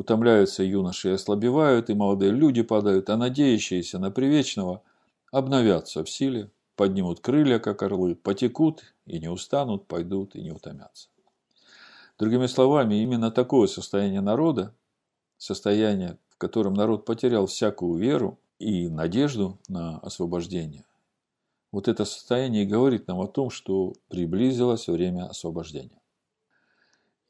Утомляются 0.00 0.62
юноши 0.62 1.10
и 1.10 1.12
ослабевают, 1.12 1.90
и 1.90 1.94
молодые 1.94 2.32
люди 2.32 2.62
падают, 2.62 3.10
а 3.10 3.18
надеющиеся 3.18 3.98
на 3.98 4.10
привечного 4.10 4.82
обновятся 5.30 6.04
в 6.04 6.10
силе, 6.10 6.50
поднимут 6.76 7.20
крылья, 7.20 7.58
как 7.58 7.82
орлы, 7.82 8.14
потекут 8.14 8.82
и 9.06 9.18
не 9.18 9.28
устанут, 9.28 9.86
пойдут 9.86 10.34
и 10.34 10.42
не 10.42 10.50
утомятся. 10.50 11.08
Другими 12.18 12.46
словами, 12.46 12.96
именно 12.96 13.30
такое 13.30 13.66
состояние 13.66 14.20
народа, 14.20 14.74
состояние, 15.38 16.18
в 16.28 16.36
котором 16.36 16.74
народ 16.74 17.04
потерял 17.04 17.46
всякую 17.46 17.98
веру 17.98 18.38
и 18.58 18.88
надежду 18.88 19.58
на 19.68 19.98
освобождение, 20.00 20.84
вот 21.72 21.86
это 21.86 22.04
состояние 22.04 22.66
говорит 22.66 23.06
нам 23.06 23.20
о 23.20 23.28
том, 23.28 23.50
что 23.50 23.94
приблизилось 24.08 24.88
время 24.88 25.26
освобождения. 25.26 26.00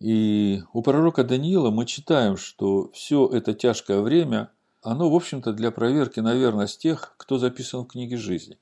И 0.01 0.63
у 0.73 0.83
пророка 0.83 1.25
Даниила 1.25 1.71
мы 1.71 1.85
читаем, 1.85 2.39
что 2.39 2.91
все 2.93 3.27
это 3.27 3.53
тяжкое 3.53 4.01
время, 4.01 4.51
оно, 4.83 5.11
в 5.11 5.15
общем-то, 5.15 5.53
для 5.53 5.71
проверки 5.71 6.21
на 6.21 6.35
верность 6.35 6.81
тех, 6.81 7.15
кто 7.17 7.39
записан 7.39 7.85
в 7.85 7.89
книге 7.89 8.17
жизни. 8.17 8.59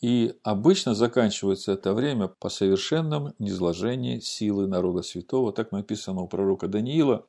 И 0.00 0.36
обычно 0.42 0.94
заканчивается 0.94 1.72
это 1.72 1.94
время 1.94 2.28
по 2.28 2.48
совершенном 2.48 3.32
низложении 3.38 4.20
силы 4.20 4.66
народа 4.66 5.02
святого. 5.02 5.52
Так 5.52 5.72
написано 5.72 6.22
у 6.22 6.28
пророка 6.28 6.68
Даниила. 6.68 7.26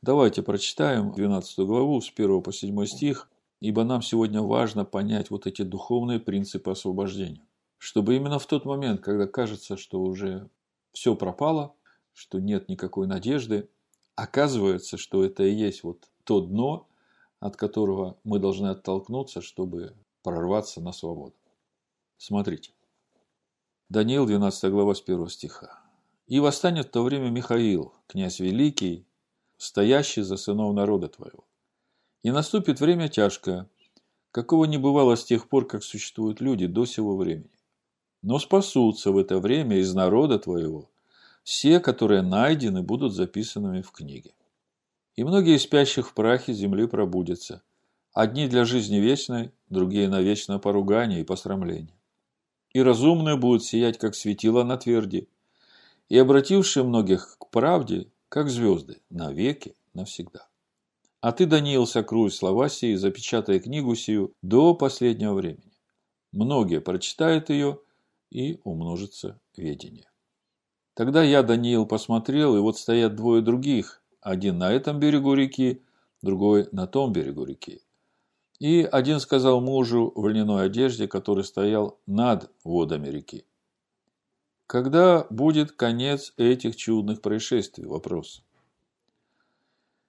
Давайте 0.00 0.42
прочитаем 0.42 1.12
12 1.12 1.58
главу 1.58 2.00
с 2.00 2.10
1 2.10 2.42
по 2.42 2.52
7 2.52 2.86
стих, 2.86 3.28
ибо 3.60 3.84
нам 3.84 4.02
сегодня 4.02 4.40
важно 4.40 4.84
понять 4.84 5.30
вот 5.30 5.46
эти 5.46 5.62
духовные 5.62 6.18
принципы 6.18 6.70
освобождения. 6.70 7.46
Чтобы 7.78 8.16
именно 8.16 8.38
в 8.38 8.46
тот 8.46 8.64
момент, 8.64 9.00
когда 9.00 9.26
кажется, 9.26 9.76
что 9.76 10.00
уже 10.02 10.48
все 10.92 11.14
пропало, 11.14 11.74
что 12.14 12.40
нет 12.40 12.68
никакой 12.68 13.06
надежды, 13.06 13.68
оказывается, 14.16 14.96
что 14.96 15.24
это 15.24 15.44
и 15.44 15.52
есть 15.52 15.82
вот 15.82 16.08
то 16.24 16.40
дно, 16.40 16.88
от 17.42 17.56
которого 17.56 18.16
мы 18.22 18.38
должны 18.38 18.68
оттолкнуться, 18.68 19.42
чтобы 19.42 19.96
прорваться 20.22 20.80
на 20.80 20.92
свободу. 20.92 21.34
Смотрите. 22.16 22.70
Даниил, 23.88 24.26
12 24.26 24.70
глава, 24.70 24.94
с 24.94 25.02
1 25.02 25.28
стиха. 25.28 25.82
«И 26.28 26.38
восстанет 26.38 26.86
в 26.86 26.90
то 26.90 27.02
время 27.02 27.30
Михаил, 27.30 27.94
князь 28.06 28.38
великий, 28.38 29.04
стоящий 29.56 30.22
за 30.22 30.36
сынов 30.36 30.72
народа 30.72 31.08
твоего. 31.08 31.44
И 32.22 32.30
наступит 32.30 32.80
время 32.80 33.08
тяжкое, 33.08 33.68
какого 34.30 34.66
не 34.66 34.78
бывало 34.78 35.16
с 35.16 35.24
тех 35.24 35.48
пор, 35.48 35.66
как 35.66 35.82
существуют 35.82 36.40
люди 36.40 36.68
до 36.68 36.86
сего 36.86 37.16
времени. 37.16 37.58
Но 38.22 38.38
спасутся 38.38 39.10
в 39.10 39.18
это 39.18 39.40
время 39.40 39.78
из 39.78 39.92
народа 39.92 40.38
твоего 40.38 40.88
все, 41.42 41.80
которые 41.80 42.22
найдены, 42.22 42.82
будут 42.84 43.14
записанными 43.14 43.82
в 43.82 43.90
книге. 43.90 44.32
И 45.16 45.24
многие 45.24 45.58
спящих 45.58 46.08
в 46.08 46.14
прахе 46.14 46.52
земли 46.52 46.86
пробудятся. 46.86 47.62
Одни 48.12 48.48
для 48.48 48.64
жизни 48.64 48.96
вечной, 48.96 49.52
другие 49.68 50.08
на 50.08 50.20
вечное 50.20 50.58
поругание 50.58 51.20
и 51.20 51.24
посрамление. 51.24 51.94
И 52.72 52.82
разумные 52.82 53.36
будут 53.36 53.64
сиять, 53.64 53.98
как 53.98 54.14
светило 54.14 54.64
на 54.64 54.76
тверди, 54.76 55.28
и 56.08 56.18
обратившие 56.18 56.84
многих 56.84 57.36
к 57.38 57.50
правде, 57.50 58.10
как 58.28 58.48
звезды, 58.48 59.00
навеки, 59.10 59.74
навсегда. 59.94 60.48
А 61.20 61.32
ты, 61.32 61.46
Даниил, 61.46 61.86
сокруй 61.86 62.30
слова 62.30 62.68
сии, 62.68 62.94
запечатай 62.94 63.60
книгу 63.60 63.94
сию 63.94 64.34
до 64.42 64.74
последнего 64.74 65.34
времени. 65.34 65.72
Многие 66.32 66.80
прочитают 66.80 67.50
ее, 67.50 67.78
и 68.32 68.58
умножится 68.64 69.38
ведение. 69.56 70.08
Тогда 70.94 71.22
я, 71.22 71.42
Даниил, 71.42 71.86
посмотрел, 71.86 72.56
и 72.56 72.60
вот 72.60 72.78
стоят 72.78 73.14
двое 73.14 73.42
других, 73.42 74.01
один 74.22 74.58
на 74.58 74.72
этом 74.72 74.98
берегу 74.98 75.34
реки, 75.34 75.82
другой 76.22 76.68
на 76.72 76.86
том 76.86 77.12
берегу 77.12 77.44
реки. 77.44 77.82
И 78.58 78.82
один 78.82 79.18
сказал 79.18 79.60
мужу 79.60 80.12
в 80.14 80.26
льняной 80.28 80.66
одежде, 80.66 81.08
который 81.08 81.44
стоял 81.44 81.98
над 82.06 82.50
водами 82.64 83.08
реки. 83.08 83.44
Когда 84.68 85.26
будет 85.28 85.72
конец 85.72 86.32
этих 86.36 86.76
чудных 86.76 87.20
происшествий? 87.20 87.84
Вопрос. 87.84 88.42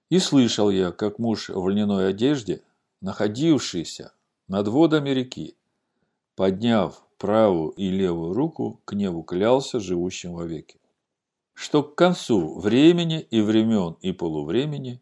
И 0.08 0.20
слышал 0.20 0.70
я, 0.70 0.92
как 0.92 1.18
муж 1.18 1.48
в 1.48 1.68
льняной 1.68 2.08
одежде, 2.08 2.62
находившийся 3.00 4.12
над 4.46 4.68
водами 4.68 5.10
реки, 5.10 5.56
подняв 6.36 7.02
правую 7.18 7.70
и 7.70 7.90
левую 7.90 8.32
руку 8.32 8.80
к 8.84 8.92
небу 8.92 9.22
клялся 9.22 9.80
живущим 9.80 10.34
вовеки, 10.34 10.78
что 11.54 11.82
к 11.82 11.94
концу 11.94 12.58
времени 12.58 13.20
и 13.30 13.40
времен 13.40 13.96
и 14.00 14.12
полувремени 14.12 15.00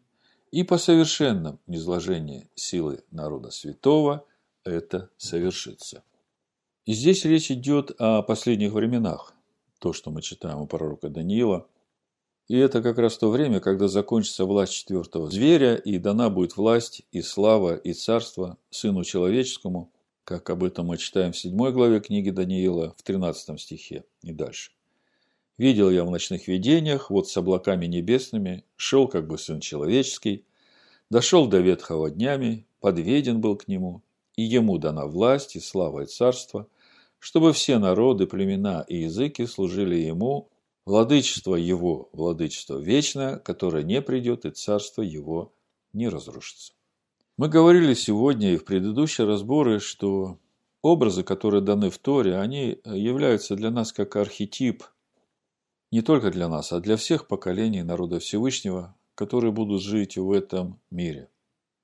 и 0.51 0.63
по 0.63 0.77
совершенном 0.77 1.59
низложении 1.67 2.49
силы 2.55 3.03
народа 3.11 3.51
святого 3.51 4.25
это 4.63 5.09
совершится. 5.17 6.03
И 6.85 6.93
здесь 6.93 7.25
речь 7.25 7.51
идет 7.51 7.91
о 7.99 8.21
последних 8.21 8.73
временах, 8.73 9.33
то, 9.79 9.93
что 9.93 10.11
мы 10.11 10.21
читаем 10.21 10.59
у 10.59 10.67
пророка 10.67 11.09
Даниила. 11.09 11.67
И 12.47 12.57
это 12.57 12.81
как 12.81 12.97
раз 12.97 13.17
то 13.17 13.29
время, 13.29 13.59
когда 13.59 13.87
закончится 13.87 14.45
власть 14.45 14.73
четвертого 14.73 15.29
зверя, 15.29 15.75
и 15.75 15.97
дана 15.97 16.29
будет 16.29 16.57
власть 16.57 17.03
и 17.11 17.21
слава 17.21 17.75
и 17.75 17.93
царство 17.93 18.57
Сыну 18.69 19.03
Человеческому– 19.03 19.91
как 20.23 20.49
об 20.49 20.63
этом 20.63 20.87
мы 20.87 20.97
читаем 20.97 21.33
в 21.33 21.37
7 21.37 21.55
главе 21.71 21.99
книги 21.99 22.29
Даниила, 22.29 22.93
в 22.97 23.03
13 23.03 23.59
стихе 23.59 24.05
и 24.21 24.31
дальше. 24.31 24.71
«Видел 25.57 25.89
я 25.89 26.03
в 26.03 26.11
ночных 26.11 26.47
видениях, 26.47 27.09
вот 27.09 27.29
с 27.29 27.37
облаками 27.37 27.85
небесными, 27.85 28.63
шел 28.75 29.07
как 29.07 29.27
бы 29.27 29.37
сын 29.37 29.59
человеческий, 29.59 30.45
дошел 31.09 31.47
до 31.47 31.59
ветхого 31.59 32.09
днями, 32.09 32.65
подведен 32.79 33.39
был 33.39 33.55
к 33.55 33.67
нему, 33.67 34.01
и 34.35 34.43
ему 34.43 34.77
дана 34.77 35.05
власть 35.05 35.55
и 35.55 35.59
слава 35.59 36.01
и 36.01 36.05
царство, 36.05 36.67
чтобы 37.19 37.53
все 37.53 37.77
народы, 37.77 38.25
племена 38.25 38.83
и 38.87 39.03
языки 39.03 39.45
служили 39.45 39.95
ему, 39.95 40.49
Владычество 40.85 41.55
Его, 41.55 42.09
владычество 42.11 42.77
вечное, 42.77 43.37
которое 43.37 43.83
не 43.83 44.01
придет, 44.01 44.43
и 44.43 44.51
царство 44.51 45.01
Его 45.01 45.53
не 45.93 46.09
разрушится. 46.09 46.73
Мы 47.37 47.47
говорили 47.47 47.93
сегодня 47.93 48.53
и 48.53 48.57
в 48.57 48.65
предыдущие 48.65 49.25
разборы, 49.25 49.79
что 49.79 50.39
образы, 50.81 51.23
которые 51.23 51.61
даны 51.61 51.89
в 51.89 51.97
Торе, 51.99 52.37
они 52.37 52.79
являются 52.83 53.55
для 53.55 53.71
нас 53.71 53.93
как 53.93 54.17
архетип 54.17 54.83
не 55.93 56.01
только 56.01 56.31
для 56.31 56.49
нас, 56.49 56.73
а 56.73 56.79
для 56.79 56.97
всех 56.97 57.27
поколений 57.27 57.83
народа 57.83 58.17
Всевышнего, 58.17 58.95
которые 59.13 59.51
будут 59.51 59.83
жить 59.83 60.17
в 60.17 60.31
этом 60.31 60.79
мире. 60.89 61.29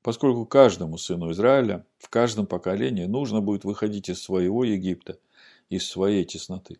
Поскольку 0.02 0.48
каждому 0.48 0.98
сыну 0.98 1.30
Израиля 1.32 1.86
в 2.00 2.10
каждом 2.10 2.48
поколении 2.48 3.06
нужно 3.06 3.40
будет 3.40 3.66
выходить 3.66 4.10
из 4.10 4.20
своего 4.20 4.64
Египта, 4.64 5.20
из 5.70 5.88
своей 5.88 6.26
тесноты. 6.26 6.80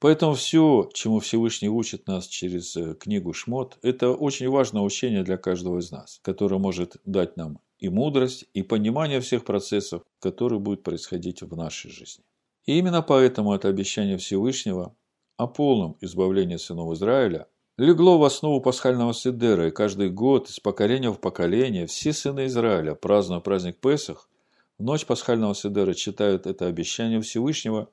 Поэтому 0.00 0.34
все, 0.34 0.90
чему 0.92 1.20
Всевышний 1.20 1.68
учит 1.68 2.08
нас 2.08 2.26
через 2.26 2.76
э, 2.76 2.94
книгу 2.94 3.32
Шмот, 3.32 3.78
это 3.82 4.10
очень 4.10 4.48
важное 4.48 4.82
учение 4.82 5.22
для 5.22 5.36
каждого 5.36 5.78
из 5.78 5.92
нас, 5.92 6.18
которое 6.22 6.58
может 6.58 6.96
дать 7.04 7.36
нам 7.36 7.60
и 7.78 7.88
мудрость, 7.88 8.46
и 8.54 8.64
понимание 8.64 9.20
всех 9.20 9.44
процессов, 9.44 10.02
которые 10.18 10.58
будут 10.58 10.82
происходить 10.82 11.42
в 11.42 11.56
нашей 11.56 11.92
жизни. 11.92 12.24
И 12.66 12.76
именно 12.76 13.02
поэтому 13.02 13.54
это 13.54 13.68
обещание 13.68 14.18
Всевышнего 14.18 14.96
о 15.40 15.46
полном 15.46 15.96
избавлении 16.02 16.56
сынов 16.56 16.92
Израиля 16.92 17.48
легло 17.78 18.18
в 18.18 18.24
основу 18.24 18.60
пасхального 18.60 19.14
седера, 19.14 19.68
и 19.68 19.70
каждый 19.70 20.10
год 20.10 20.50
из 20.50 20.60
поколения 20.60 21.10
в 21.10 21.18
поколение 21.18 21.86
все 21.86 22.12
сыны 22.12 22.44
Израиля, 22.44 22.94
празднуя 22.94 23.40
праздник 23.40 23.78
Песах, 23.78 24.28
в 24.76 24.82
ночь 24.82 25.06
пасхального 25.06 25.54
седера 25.54 25.94
читают 25.94 26.46
это 26.46 26.66
обещание 26.66 27.22
Всевышнего 27.22 27.88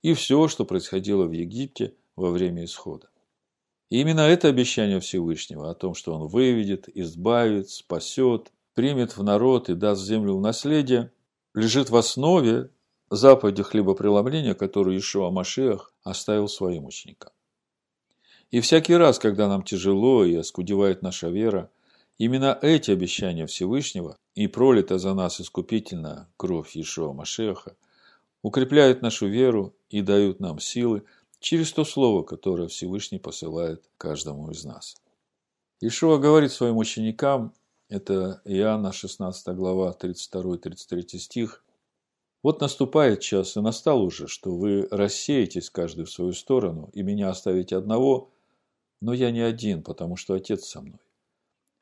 и 0.00 0.14
все, 0.14 0.48
что 0.48 0.64
происходило 0.64 1.26
в 1.26 1.32
Египте 1.32 1.94
во 2.16 2.30
время 2.30 2.64
исхода. 2.64 3.10
И 3.90 4.00
именно 4.00 4.22
это 4.22 4.48
обещание 4.48 4.98
Всевышнего 4.98 5.70
о 5.70 5.74
том, 5.74 5.94
что 5.94 6.14
Он 6.14 6.26
выведет, 6.26 6.88
избавит, 6.88 7.68
спасет, 7.68 8.50
примет 8.72 9.18
в 9.18 9.22
народ 9.22 9.68
и 9.68 9.74
даст 9.74 10.06
землю 10.06 10.36
в 10.36 10.40
наследие, 10.40 11.12
лежит 11.54 11.90
в 11.90 11.96
основе 11.96 12.70
заповеди 13.12 13.62
хлебопреломления, 13.62 14.54
которую 14.54 14.98
Ишуа 14.98 15.30
Машиах 15.30 15.92
оставил 16.02 16.48
своим 16.48 16.86
ученикам. 16.86 17.30
И 18.50 18.60
всякий 18.60 18.94
раз, 18.94 19.18
когда 19.18 19.48
нам 19.48 19.62
тяжело 19.62 20.24
и 20.24 20.34
оскудевает 20.34 21.02
наша 21.02 21.28
вера, 21.28 21.70
именно 22.16 22.58
эти 22.62 22.90
обещания 22.90 23.46
Всевышнего 23.46 24.16
и 24.34 24.46
пролита 24.46 24.98
за 24.98 25.12
нас 25.12 25.40
искупительная 25.40 26.28
кровь 26.38 26.74
Ишуа 26.74 27.12
Машеха 27.12 27.76
укрепляют 28.40 29.02
нашу 29.02 29.26
веру 29.28 29.74
и 29.90 30.00
дают 30.00 30.40
нам 30.40 30.58
силы 30.58 31.04
через 31.38 31.70
то 31.72 31.84
слово, 31.84 32.22
которое 32.22 32.68
Всевышний 32.68 33.18
посылает 33.18 33.84
каждому 33.98 34.50
из 34.50 34.64
нас. 34.64 34.96
Ишуа 35.80 36.16
говорит 36.16 36.50
своим 36.50 36.78
ученикам, 36.78 37.52
это 37.90 38.40
Иоанна 38.46 38.90
16 38.90 39.54
глава 39.54 39.94
32-33 40.00 41.18
стих, 41.18 41.62
вот 42.42 42.60
наступает 42.60 43.20
час, 43.20 43.56
и 43.56 43.60
настал 43.60 44.02
уже, 44.02 44.26
что 44.26 44.54
вы 44.54 44.88
рассеетесь 44.90 45.70
каждый 45.70 46.04
в 46.04 46.10
свою 46.10 46.32
сторону, 46.32 46.90
и 46.92 47.02
меня 47.02 47.30
оставите 47.30 47.76
одного, 47.76 48.30
но 49.00 49.12
я 49.12 49.30
не 49.30 49.40
один, 49.40 49.82
потому 49.82 50.16
что 50.16 50.34
Отец 50.34 50.64
со 50.66 50.80
мной. 50.80 51.00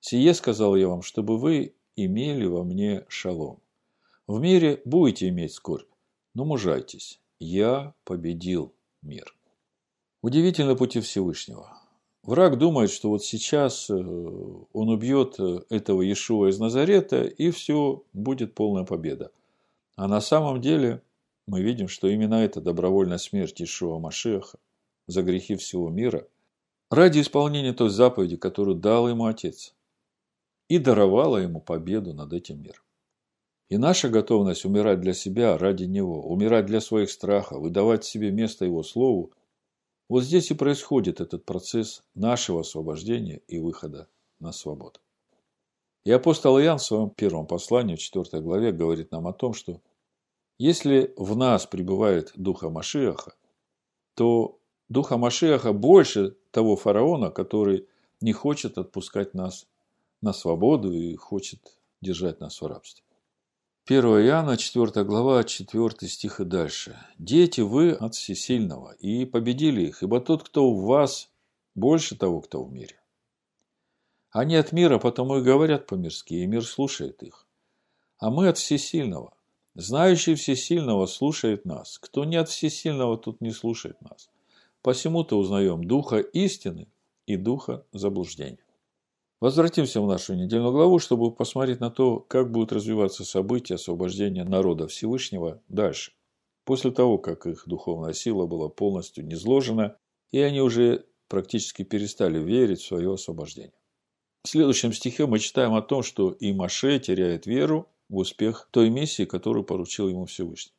Сие 0.00 0.35
сказал 0.35 0.76
я 0.76 0.88
вам, 0.88 1.02
чтобы 1.02 1.38
вы 1.38 1.75
имели 1.97 2.47
во 2.47 2.64
мне 2.64 3.05
шалом. 3.09 3.61
В 4.26 4.40
мире 4.40 4.81
будете 4.85 5.29
иметь 5.29 5.52
скорбь, 5.52 5.88
но 6.35 6.45
мужайтесь. 6.45 7.21
Я 7.38 7.95
победил 8.05 8.73
мир. 9.02 9.35
Удивительно 10.23 10.76
пути 10.76 11.00
Всевышнего. 11.00 11.76
Враг 12.23 12.59
думает, 12.59 12.90
что 12.90 13.09
вот 13.09 13.25
сейчас 13.25 13.88
э, 13.88 13.95
он 13.95 14.88
убьет 14.90 15.40
э, 15.40 15.61
этого 15.71 16.02
Иешуа 16.02 16.50
из 16.50 16.59
Назарета, 16.59 17.25
и 17.25 17.50
все, 17.50 18.05
будет 18.12 18.55
полная 18.55 18.85
победа. 18.85 19.33
А 20.00 20.08
на 20.08 20.22
самом 20.22 20.62
деле 20.62 21.02
мы 21.46 21.60
видим, 21.60 21.86
что 21.86 22.08
именно 22.08 22.36
эта 22.36 22.62
добровольная 22.62 23.18
смерть 23.18 23.60
Ишуа 23.60 23.98
Машеха 23.98 24.58
за 25.06 25.22
грехи 25.22 25.56
всего 25.56 25.90
мира 25.90 26.26
ради 26.90 27.20
исполнения 27.20 27.74
той 27.74 27.90
заповеди, 27.90 28.38
которую 28.38 28.76
дал 28.76 29.10
ему 29.10 29.26
Отец, 29.26 29.74
и 30.68 30.78
даровала 30.78 31.36
ему 31.36 31.60
победу 31.60 32.14
над 32.14 32.32
этим 32.32 32.62
миром. 32.62 32.82
И 33.68 33.76
наша 33.76 34.08
готовность 34.08 34.64
умирать 34.64 35.02
для 35.02 35.12
себя 35.12 35.58
ради 35.58 35.84
Него, 35.84 36.22
умирать 36.22 36.64
для 36.64 36.80
своих 36.80 37.10
страхов, 37.10 37.60
выдавать 37.60 38.02
себе 38.02 38.30
место 38.30 38.64
Его 38.64 38.82
Слову, 38.82 39.32
вот 40.08 40.22
здесь 40.22 40.50
и 40.50 40.54
происходит 40.54 41.20
этот 41.20 41.44
процесс 41.44 42.02
нашего 42.14 42.60
освобождения 42.60 43.42
и 43.48 43.58
выхода 43.58 44.08
на 44.38 44.52
свободу. 44.52 44.98
И 46.04 46.10
апостол 46.10 46.58
Иоанн 46.58 46.78
в 46.78 46.82
своем 46.82 47.10
первом 47.10 47.46
послании, 47.46 47.96
в 47.96 48.00
4 48.00 48.42
главе, 48.42 48.72
говорит 48.72 49.10
нам 49.10 49.26
о 49.26 49.34
том, 49.34 49.52
что 49.52 49.82
если 50.61 51.14
в 51.16 51.38
нас 51.38 51.64
пребывает 51.64 52.33
Духа 52.35 52.68
Машиаха, 52.68 53.33
то 54.14 54.59
Духа 54.90 55.16
Машиаха 55.16 55.73
больше 55.73 56.37
того 56.51 56.77
фараона, 56.77 57.31
который 57.31 57.88
не 58.20 58.35
хочет 58.35 58.77
отпускать 58.77 59.33
нас 59.33 59.66
на 60.20 60.35
свободу 60.35 60.92
и 60.92 61.16
хочет 61.16 61.79
держать 62.03 62.40
нас 62.40 62.61
в 62.61 62.66
рабстве. 62.66 63.03
1 63.87 64.05
Иоанна, 64.05 64.59
4 64.59 65.03
глава, 65.05 65.44
4 65.44 66.09
стих 66.09 66.40
и 66.40 66.44
дальше. 66.44 66.99
«Дети 67.16 67.62
вы 67.62 67.92
от 67.92 68.14
всесильного, 68.14 68.92
и 68.92 69.25
победили 69.25 69.87
их, 69.87 70.03
ибо 70.03 70.20
тот, 70.20 70.42
кто 70.42 70.70
в 70.70 70.85
вас, 70.85 71.31
больше 71.75 72.18
того, 72.18 72.42
кто 72.42 72.62
в 72.62 72.70
мире. 72.70 73.01
Они 74.31 74.57
от 74.57 74.73
мира, 74.73 74.99
потому 74.99 75.38
и 75.38 75.42
говорят 75.42 75.87
по-мирски, 75.87 76.35
и 76.35 76.46
мир 76.46 76.66
слушает 76.66 77.23
их. 77.23 77.46
А 78.18 78.29
мы 78.29 78.49
от 78.49 78.59
всесильного, 78.59 79.33
Знающий 79.74 80.35
всесильного 80.35 81.06
слушает 81.06 81.64
нас. 81.64 81.98
Кто 81.98 82.24
не 82.24 82.37
от 82.37 82.48
всесильного, 82.48 83.16
тут 83.16 83.40
не 83.40 83.50
слушает 83.50 84.00
нас. 84.02 84.30
Посему-то 84.83 85.38
узнаем 85.38 85.85
духа 85.85 86.18
истины 86.18 86.88
и 87.26 87.37
духа 87.37 87.85
заблуждения. 87.92 88.64
Возвратимся 89.40 90.00
в 90.02 90.06
нашу 90.06 90.35
недельную 90.35 90.72
главу, 90.72 90.98
чтобы 90.98 91.33
посмотреть 91.33 91.80
на 91.80 91.90
то, 91.90 92.18
как 92.18 92.50
будут 92.50 92.72
развиваться 92.72 93.24
события 93.24 93.76
освобождения 93.76 94.44
народа 94.44 94.87
Всевышнего 94.87 95.62
дальше. 95.68 96.12
После 96.64 96.90
того, 96.90 97.16
как 97.16 97.46
их 97.46 97.62
духовная 97.66 98.12
сила 98.12 98.46
была 98.46 98.68
полностью 98.68 99.26
низложена, 99.26 99.96
и 100.30 100.40
они 100.40 100.61
уже 100.61 101.06
практически 101.28 101.85
перестали 101.85 102.38
верить 102.38 102.80
в 102.80 102.87
свое 102.87 103.14
освобождение. 103.14 103.72
В 104.42 104.48
следующем 104.48 104.92
стихе 104.92 105.26
мы 105.26 105.38
читаем 105.38 105.74
о 105.74 105.83
том, 105.83 106.02
что 106.02 106.33
и 106.33 106.52
Маше 106.52 106.98
теряет 106.98 107.46
веру, 107.46 107.88
в 108.11 108.18
успех 108.18 108.68
той 108.70 108.90
миссии, 108.90 109.25
которую 109.25 109.64
поручил 109.64 110.09
ему 110.09 110.27
Всевышний. 110.27 110.75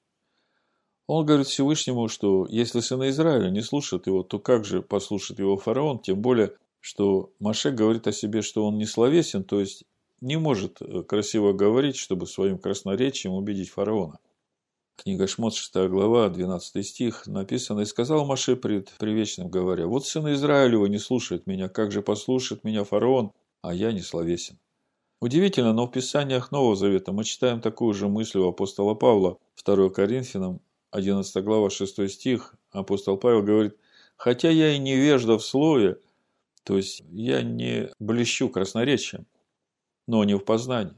Он 1.08 1.26
говорит 1.26 1.48
Всевышнему, 1.48 2.08
что 2.08 2.46
если 2.50 2.80
сыны 2.82 3.10
Израиля 3.10 3.50
не 3.50 3.62
слушают 3.62 4.06
его, 4.06 4.22
то 4.22 4.38
как 4.38 4.66
же 4.66 4.82
послушает 4.82 5.40
его 5.40 5.58
фараон, 5.58 6.00
тем 6.00 6.22
более, 6.22 6.54
что 6.80 7.32
Маше 7.40 7.72
говорит 7.72 8.08
о 8.08 8.12
себе, 8.12 8.42
что 8.42 8.66
он 8.66 8.78
не 8.78 8.86
словесен, 8.86 9.44
то 9.44 9.60
есть 9.60 9.84
не 10.20 10.38
может 10.38 10.82
э, 10.82 11.04
красиво 11.04 11.54
говорить, 11.54 11.96
чтобы 11.96 12.28
своим 12.28 12.58
красноречием 12.58 13.34
убедить 13.34 13.72
фараона. 13.72 14.20
Книга 14.96 15.26
Шмот, 15.26 15.56
6 15.56 15.76
глава, 15.90 16.30
12 16.30 16.86
стих, 16.86 17.26
написано, 17.26 17.82
«И 17.82 17.86
сказал 17.86 18.26
Маше 18.26 18.56
пред 18.56 18.90
привечным, 19.00 19.50
говоря, 19.50 19.88
вот 19.88 20.06
сыны 20.06 20.34
Израилева 20.34 20.86
не 20.86 21.00
слушают 21.00 21.48
меня, 21.48 21.70
как 21.70 21.92
же 21.92 22.04
послушает 22.04 22.64
меня 22.64 22.84
фараон, 22.84 23.32
а 23.64 23.74
я 23.74 23.92
не 23.92 24.02
словесен». 24.02 24.60
Удивительно, 25.22 25.72
но 25.72 25.86
в 25.86 25.92
Писаниях 25.92 26.52
Нового 26.52 26.76
Завета 26.76 27.12
мы 27.12 27.24
читаем 27.24 27.62
такую 27.62 27.94
же 27.94 28.08
мысль 28.08 28.40
у 28.40 28.50
апостола 28.50 28.96
Павла, 28.96 29.38
2 29.64 29.92
Коринфянам, 29.92 30.62
11 30.90 31.44
глава, 31.44 31.70
6 31.70 32.10
стих. 32.10 32.56
Апостол 32.72 33.18
Павел 33.18 33.44
говорит, 33.44 33.78
«Хотя 34.18 34.50
я 34.50 34.74
и 34.74 34.80
невежда 34.80 35.38
в 35.38 35.46
слове, 35.46 36.00
то 36.64 36.76
есть 36.76 37.04
я 37.12 37.44
не 37.44 37.92
блещу 38.00 38.50
красноречием, 38.50 39.28
но 40.08 40.24
не 40.24 40.36
в 40.36 40.44
познании. 40.44 40.96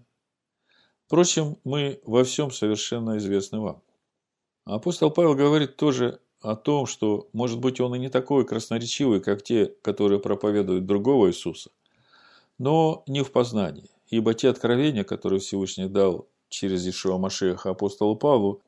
Впрочем, 1.05 1.57
мы 1.65 1.99
во 2.05 2.23
всем 2.23 2.49
совершенно 2.49 3.17
известны 3.17 3.59
вам». 3.59 3.81
Апостол 4.63 5.11
Павел 5.11 5.35
говорит 5.35 5.75
тоже 5.75 6.21
о 6.39 6.55
том, 6.55 6.85
что, 6.85 7.27
может 7.33 7.59
быть, 7.59 7.81
он 7.81 7.93
и 7.95 7.99
не 7.99 8.07
такой 8.07 8.45
красноречивый, 8.45 9.19
как 9.19 9.43
те, 9.43 9.65
которые 9.81 10.21
проповедуют 10.21 10.85
другого 10.85 11.27
Иисуса, 11.27 11.71
но 12.57 13.03
не 13.05 13.21
в 13.21 13.33
познании. 13.33 13.89
Ибо 14.13 14.35
те 14.35 14.49
откровения, 14.49 15.03
которые 15.03 15.39
Всевышний 15.39 15.87
дал 15.87 16.27
через 16.47 16.87
Ишуа 16.87 17.17
Машеха 17.17 17.71
апостолу 17.71 18.15
Павлу, 18.15 18.61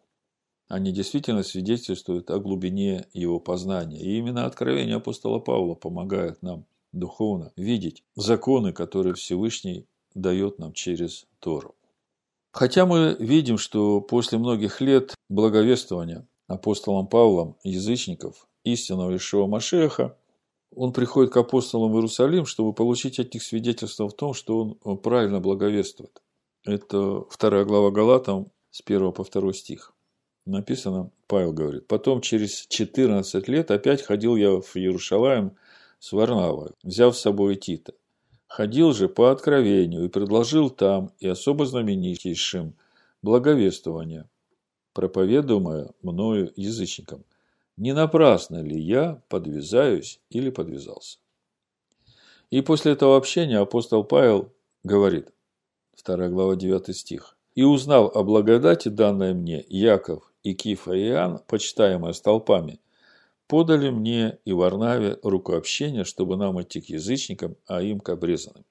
они 0.67 0.91
действительно 0.91 1.43
свидетельствуют 1.43 2.31
о 2.31 2.39
глубине 2.39 3.05
его 3.13 3.39
познания. 3.39 3.99
И 3.99 4.17
именно 4.17 4.47
откровения 4.47 4.95
апостола 4.95 5.37
Павла 5.37 5.75
помогают 5.75 6.41
нам 6.41 6.65
духовно 6.93 7.51
видеть 7.55 8.03
законы, 8.15 8.73
которые 8.73 9.13
Всевышний 9.13 9.85
дает 10.15 10.57
нам 10.57 10.73
через 10.73 11.27
Тору. 11.37 11.75
Хотя 12.51 12.87
мы 12.87 13.15
видим, 13.19 13.59
что 13.59 14.01
после 14.01 14.39
многих 14.39 14.81
лет 14.81 15.13
благовествования 15.29 16.27
апостолом 16.47 17.05
Павлом 17.05 17.55
язычников 17.63 18.47
истинного 18.63 19.15
Ишуа 19.15 19.45
Машеха, 19.45 20.17
он 20.75 20.93
приходит 20.93 21.31
к 21.31 21.37
апостолам 21.37 21.91
в 21.91 21.95
Иерусалим, 21.95 22.45
чтобы 22.45 22.73
получить 22.73 23.19
от 23.19 23.33
них 23.33 23.43
свидетельство 23.43 24.07
в 24.07 24.13
том, 24.13 24.33
что 24.33 24.77
он 24.83 24.97
правильно 24.97 25.39
благовествует. 25.39 26.21
Это 26.65 27.23
вторая 27.29 27.65
глава 27.65 27.91
Галатам 27.91 28.51
с 28.71 28.81
1 28.85 29.11
по 29.11 29.23
2 29.23 29.53
стих. 29.53 29.93
Написано, 30.45 31.11
Павел 31.27 31.53
говорит, 31.53 31.87
«Потом 31.87 32.21
через 32.21 32.67
14 32.67 33.47
лет 33.47 33.71
опять 33.71 34.01
ходил 34.01 34.35
я 34.35 34.59
в 34.61 34.75
Иерушалаем 34.75 35.55
с 35.99 36.11
Варнавой, 36.11 36.71
взяв 36.83 37.15
с 37.15 37.21
собой 37.21 37.55
Тита. 37.55 37.93
Ходил 38.47 38.93
же 38.93 39.09
по 39.09 39.31
откровению 39.31 40.05
и 40.05 40.09
предложил 40.09 40.69
там 40.69 41.11
и 41.19 41.27
особо 41.27 41.65
знаменитейшим 41.65 42.75
благовествование, 43.21 44.29
проповедуемое 44.93 45.91
мною 46.03 46.53
язычникам. 46.55 47.23
Не 47.77 47.93
напрасно 47.93 48.61
ли 48.61 48.79
я 48.79 49.21
подвязаюсь 49.27 50.21
или 50.29 50.49
подвязался? 50.49 51.19
И 52.49 52.61
после 52.61 52.93
этого 52.93 53.17
общения 53.17 53.57
апостол 53.57 54.05
Павел 54.05 54.53
говорит, 54.83 55.33
2 56.03 56.29
глава 56.29 56.55
9 56.55 56.95
стих, 56.95 57.37
«И 57.53 57.63
узнал 57.63 58.11
о 58.13 58.23
благодати, 58.23 58.87
данной 58.89 59.33
мне, 59.33 59.65
Яков 59.67 60.31
и 60.43 60.53
Кифа 60.53 60.93
и 60.93 61.09
Иоанн, 61.09 61.39
почитаемые 61.47 62.13
столпами, 62.13 62.79
подали 63.47 63.89
мне 63.89 64.39
и 64.45 64.53
Варнаве 64.53 65.19
руку 65.21 65.53
общения, 65.53 66.05
чтобы 66.05 66.37
нам 66.37 66.61
идти 66.61 66.79
к 66.79 66.85
язычникам, 66.85 67.57
а 67.65 67.81
им 67.81 67.99
к 67.99 68.09
обрезанным. 68.09 68.65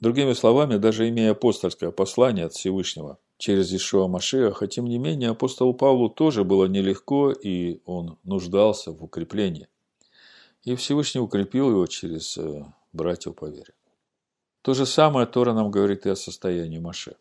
Другими 0.00 0.32
словами, 0.32 0.78
даже 0.78 1.08
имея 1.08 1.32
апостольское 1.32 1.90
послание 1.90 2.46
от 2.46 2.54
Всевышнего 2.54 3.18
через 3.40 3.74
Ишуа 3.74 4.06
Машеха, 4.06 4.66
тем 4.66 4.86
не 4.86 4.98
менее 4.98 5.30
апостолу 5.30 5.74
Павлу 5.74 6.08
тоже 6.08 6.44
было 6.44 6.66
нелегко, 6.66 7.32
и 7.32 7.80
он 7.84 8.18
нуждался 8.22 8.92
в 8.92 9.02
укреплении. 9.02 9.66
И 10.62 10.74
Всевышний 10.76 11.20
укрепил 11.20 11.70
его 11.70 11.86
через 11.86 12.36
э, 12.38 12.64
братьев 12.92 13.34
по 13.34 13.46
вере. 13.46 13.74
То 14.62 14.74
же 14.74 14.86
самое 14.86 15.26
Тора 15.26 15.54
нам 15.54 15.70
говорит 15.70 16.06
и 16.06 16.10
о 16.10 16.16
состоянии 16.16 16.78
Маше. 16.78 17.16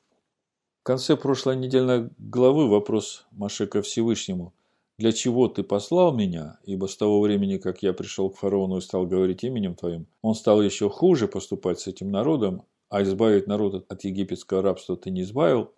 В 0.82 0.84
конце 0.84 1.16
прошлой 1.16 1.56
недельной 1.56 2.10
главы 2.18 2.68
вопрос 2.68 3.26
Маше 3.32 3.66
ко 3.66 3.82
Всевышнему 3.82 4.54
для 5.00 5.14
чего 5.14 5.48
ты 5.48 5.64
послал 5.64 6.14
меня, 6.14 6.60
ибо 6.66 6.88
с 6.88 6.98
того 6.98 7.22
времени, 7.22 7.56
как 7.56 7.82
я 7.82 7.94
пришел 7.94 8.30
к 8.30 8.38
фараону 8.38 8.78
и 8.78 8.82
стал 8.82 9.08
говорить 9.08 9.46
именем 9.46 9.74
твоим, 9.74 10.08
он 10.22 10.36
стал 10.36 10.62
еще 10.62 10.90
хуже 10.90 11.30
поступать 11.30 11.80
с 11.80 11.88
этим 11.88 12.12
народом, 12.12 12.64
а 12.90 13.02
избавить 13.04 13.48
народ 13.48 13.86
от 13.90 14.04
египетского 14.04 14.62
рабства 14.62 14.98
ты 14.98 15.10
не 15.10 15.22
избавил. 15.22 15.72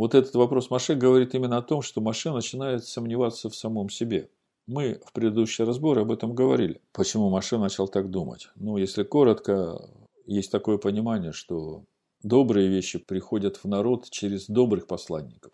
Вот 0.00 0.14
этот 0.14 0.34
вопрос 0.34 0.70
Маше 0.70 0.94
говорит 0.94 1.34
именно 1.34 1.58
о 1.58 1.62
том, 1.62 1.82
что 1.82 2.00
Маше 2.00 2.30
начинает 2.30 2.86
сомневаться 2.86 3.50
в 3.50 3.54
самом 3.54 3.90
себе. 3.90 4.30
Мы 4.66 4.98
в 5.04 5.12
предыдущий 5.12 5.62
разбор 5.62 5.98
об 5.98 6.10
этом 6.10 6.34
говорили. 6.34 6.80
Почему 6.94 7.28
Маше 7.28 7.58
начал 7.58 7.86
так 7.86 8.08
думать? 8.08 8.48
Ну, 8.54 8.78
если 8.78 9.02
коротко, 9.02 9.90
есть 10.24 10.50
такое 10.50 10.78
понимание, 10.78 11.32
что 11.32 11.84
добрые 12.22 12.68
вещи 12.68 12.98
приходят 12.98 13.58
в 13.58 13.66
народ 13.66 14.08
через 14.08 14.46
добрых 14.46 14.86
посланников 14.86 15.52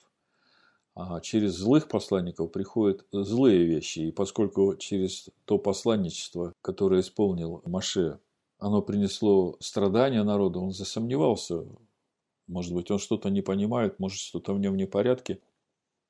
а 0.94 1.20
через 1.20 1.54
злых 1.54 1.88
посланников 1.88 2.52
приходят 2.52 3.04
злые 3.10 3.64
вещи. 3.64 3.98
И 3.98 4.12
поскольку 4.12 4.76
через 4.76 5.28
то 5.44 5.58
посланничество, 5.58 6.52
которое 6.62 7.00
исполнил 7.00 7.62
Маше, 7.64 8.20
оно 8.60 8.80
принесло 8.80 9.56
страдания 9.58 10.22
народу, 10.22 10.60
он 10.60 10.70
засомневался. 10.70 11.64
Может 12.48 12.72
быть, 12.72 12.90
он 12.90 12.98
что-то 12.98 13.28
не 13.28 13.42
понимает, 13.42 13.98
может, 13.98 14.18
что-то 14.18 14.54
в 14.54 14.60
нем 14.60 14.76
не 14.76 14.86
порядке. 14.86 15.40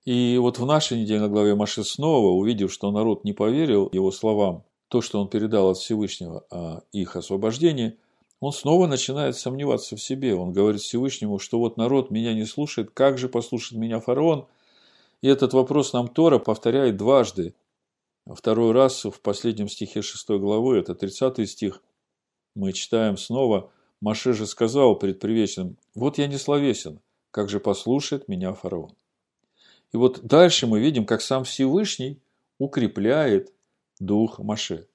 И 0.04 0.38
вот 0.38 0.58
в 0.58 0.66
нашей 0.66 1.00
недельной 1.00 1.28
главе 1.28 1.54
Маше 1.54 1.82
снова, 1.82 2.30
увидев, 2.30 2.72
что 2.72 2.90
народ 2.90 3.24
не 3.24 3.32
поверил 3.32 3.88
его 3.92 4.12
словам, 4.12 4.64
то, 4.88 5.00
что 5.00 5.20
он 5.20 5.28
передал 5.28 5.70
от 5.70 5.78
Всевышнего 5.78 6.44
о 6.50 6.82
их 6.92 7.16
освобождении, 7.16 7.96
он 8.38 8.52
снова 8.52 8.86
начинает 8.86 9.36
сомневаться 9.36 9.96
в 9.96 10.02
себе. 10.02 10.34
Он 10.34 10.52
говорит 10.52 10.82
Всевышнему, 10.82 11.38
что 11.38 11.58
вот 11.58 11.76
народ 11.76 12.10
меня 12.10 12.34
не 12.34 12.44
слушает, 12.44 12.90
как 12.92 13.18
же 13.18 13.28
послушает 13.28 13.80
меня 13.80 14.00
фараон– 14.00 14.46
и 15.22 15.28
этот 15.28 15.54
вопрос 15.54 15.92
нам 15.92 16.08
Тора 16.08 16.38
повторяет 16.38 16.96
дважды. 16.96 17.54
Второй 18.26 18.72
раз 18.72 19.04
в 19.04 19.20
последнем 19.20 19.68
стихе 19.68 20.02
6 20.02 20.28
главы, 20.30 20.78
это 20.78 20.94
30 20.94 21.48
стих, 21.48 21.82
мы 22.54 22.72
читаем 22.72 23.16
снова, 23.16 23.70
Маше 24.00 24.32
же 24.32 24.46
сказал 24.46 24.98
пред 24.98 25.20
привечным, 25.20 25.76
вот 25.94 26.18
я 26.18 26.26
не 26.26 26.36
словесен, 26.36 27.00
как 27.30 27.48
же 27.48 27.60
послушает 27.60 28.28
меня 28.28 28.52
фараон. 28.52 28.94
И 29.92 29.96
вот 29.96 30.20
дальше 30.22 30.66
мы 30.66 30.80
видим, 30.80 31.06
как 31.06 31.22
сам 31.22 31.44
Всевышний 31.44 32.20
укрепляет 32.58 33.52
дух 33.98 34.38
Маше. 34.38 34.88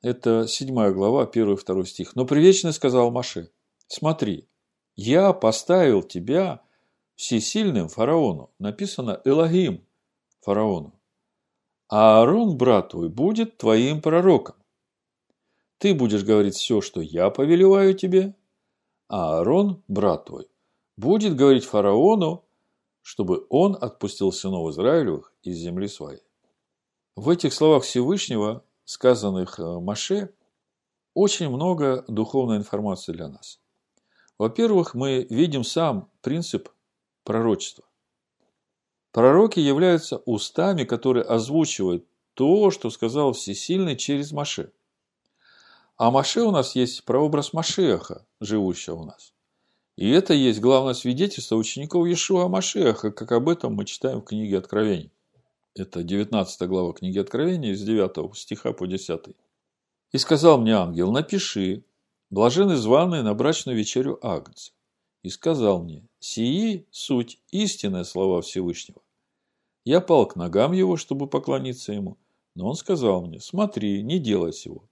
Это 0.00 0.48
7 0.48 0.92
глава, 0.92 1.24
1 1.24 1.52
и 1.52 1.56
2 1.56 1.84
стих. 1.84 2.16
Но 2.16 2.26
привечный 2.26 2.72
сказал 2.72 3.10
Маше, 3.10 3.50
смотри, 3.86 4.48
я 4.96 5.32
поставил 5.32 6.02
тебя 6.02 6.62
всесильным 7.14 7.88
фараону. 7.88 8.50
Написано 8.58 9.20
Элогим 9.24 9.84
фараону. 10.40 10.92
А 11.88 12.20
Аарон, 12.20 12.56
брат 12.56 12.90
твой, 12.90 13.08
будет 13.08 13.58
твоим 13.58 14.00
пророком. 14.00 14.56
Ты 15.82 15.94
будешь 15.94 16.22
говорить 16.22 16.54
все, 16.54 16.80
что 16.80 17.00
я 17.00 17.28
повелеваю 17.28 17.94
тебе, 17.94 18.36
а 19.08 19.38
Аарон, 19.38 19.82
брат 19.88 20.26
твой, 20.26 20.46
будет 20.96 21.34
говорить 21.34 21.64
фараону, 21.64 22.44
чтобы 23.00 23.48
он 23.50 23.76
отпустил 23.80 24.30
сынов 24.30 24.70
Израилевых 24.70 25.32
из 25.42 25.56
земли 25.56 25.88
своей. 25.88 26.22
В 27.16 27.28
этих 27.28 27.52
словах 27.52 27.82
Всевышнего, 27.82 28.64
сказанных 28.84 29.58
э, 29.58 29.80
Маше, 29.80 30.32
очень 31.14 31.48
много 31.48 32.04
духовной 32.06 32.58
информации 32.58 33.10
для 33.10 33.26
нас. 33.26 33.58
Во-первых, 34.38 34.94
мы 34.94 35.26
видим 35.30 35.64
сам 35.64 36.12
принцип 36.20 36.68
пророчества. 37.24 37.84
Пророки 39.10 39.58
являются 39.58 40.18
устами, 40.26 40.84
которые 40.84 41.24
озвучивают 41.24 42.06
то, 42.34 42.70
что 42.70 42.88
сказал 42.88 43.32
Всесильный 43.32 43.96
через 43.96 44.30
Маше. 44.30 44.70
А 45.96 46.10
Маше 46.10 46.42
у 46.42 46.50
нас 46.50 46.74
есть 46.74 47.04
прообраз 47.04 47.52
Машеха, 47.52 48.26
живущего 48.40 48.96
у 48.96 49.04
нас. 49.04 49.32
И 49.96 50.08
это 50.08 50.32
есть 50.32 50.60
главное 50.60 50.94
свидетельство 50.94 51.56
учеников 51.56 52.06
Иешуа 52.06 52.48
Машеха, 52.48 53.12
как 53.12 53.30
об 53.32 53.48
этом 53.48 53.74
мы 53.74 53.84
читаем 53.84 54.20
в 54.20 54.24
книге 54.24 54.58
Откровений. 54.58 55.12
Это 55.74 56.02
19 56.02 56.68
глава 56.68 56.92
книги 56.92 57.18
Откровений, 57.18 57.74
с 57.74 57.82
9 57.82 58.36
стиха 58.36 58.72
по 58.72 58.86
10. 58.86 59.36
«И 60.12 60.18
сказал 60.18 60.58
мне 60.58 60.74
ангел, 60.74 61.12
напиши, 61.12 61.84
блажены 62.30 62.76
званые 62.76 63.22
на 63.22 63.34
брачную 63.34 63.76
вечерю 63.76 64.18
Агнца 64.26 64.72
и 65.22 65.28
сказал 65.28 65.82
мне, 65.82 66.06
«Сии 66.18 66.86
суть 66.90 67.40
истинные 67.50 68.04
слова 68.04 68.40
Всевышнего». 68.40 69.00
Я 69.84 70.00
пал 70.00 70.26
к 70.26 70.36
ногам 70.36 70.72
его, 70.72 70.96
чтобы 70.96 71.26
поклониться 71.26 71.92
ему, 71.92 72.16
но 72.54 72.68
он 72.68 72.74
сказал 72.74 73.24
мне, 73.24 73.40
«Смотри, 73.40 74.02
не 74.02 74.18
делай 74.18 74.52
сего. 74.52 74.84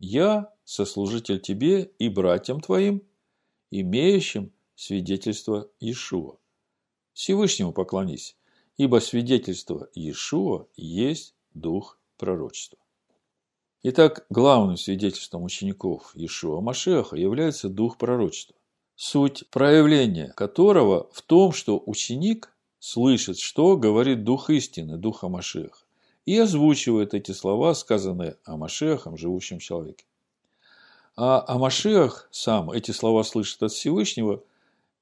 Я 0.00 0.52
сослужитель 0.64 1.40
тебе 1.40 1.92
и 1.98 2.08
братьям 2.08 2.60
твоим, 2.60 3.02
имеющим 3.70 4.52
свидетельство 4.74 5.70
Иешуа. 5.78 6.38
Всевышнему 7.12 7.72
поклонись, 7.72 8.36
ибо 8.76 8.98
свидетельство 8.98 9.88
Иешуа 9.94 10.66
есть 10.74 11.36
дух 11.54 12.00
пророчества». 12.16 12.78
Итак, 13.82 14.26
главным 14.28 14.76
свидетельством 14.76 15.44
учеников 15.44 16.10
Иешуа 16.16 16.60
Машеха 16.60 17.14
является 17.16 17.68
дух 17.68 17.96
пророчества 17.96 18.56
суть 19.00 19.48
проявления 19.48 20.30
которого 20.36 21.08
в 21.10 21.22
том, 21.22 21.52
что 21.52 21.82
ученик 21.86 22.54
слышит, 22.80 23.38
что 23.38 23.78
говорит 23.78 24.24
Дух 24.24 24.50
истины, 24.50 24.98
Духа 24.98 25.28
Машеха, 25.28 25.86
и 26.30 26.38
озвучивает 26.38 27.12
эти 27.12 27.32
слова, 27.32 27.74
сказанные 27.74 28.36
о 28.44 28.56
Машехом, 28.56 29.16
живущем 29.16 29.58
человеке. 29.58 30.04
А 31.16 31.44
Амашех 31.48 32.28
сам 32.30 32.70
эти 32.70 32.92
слова 32.92 33.24
слышит 33.24 33.60
от 33.64 33.72
Всевышнего 33.72 34.40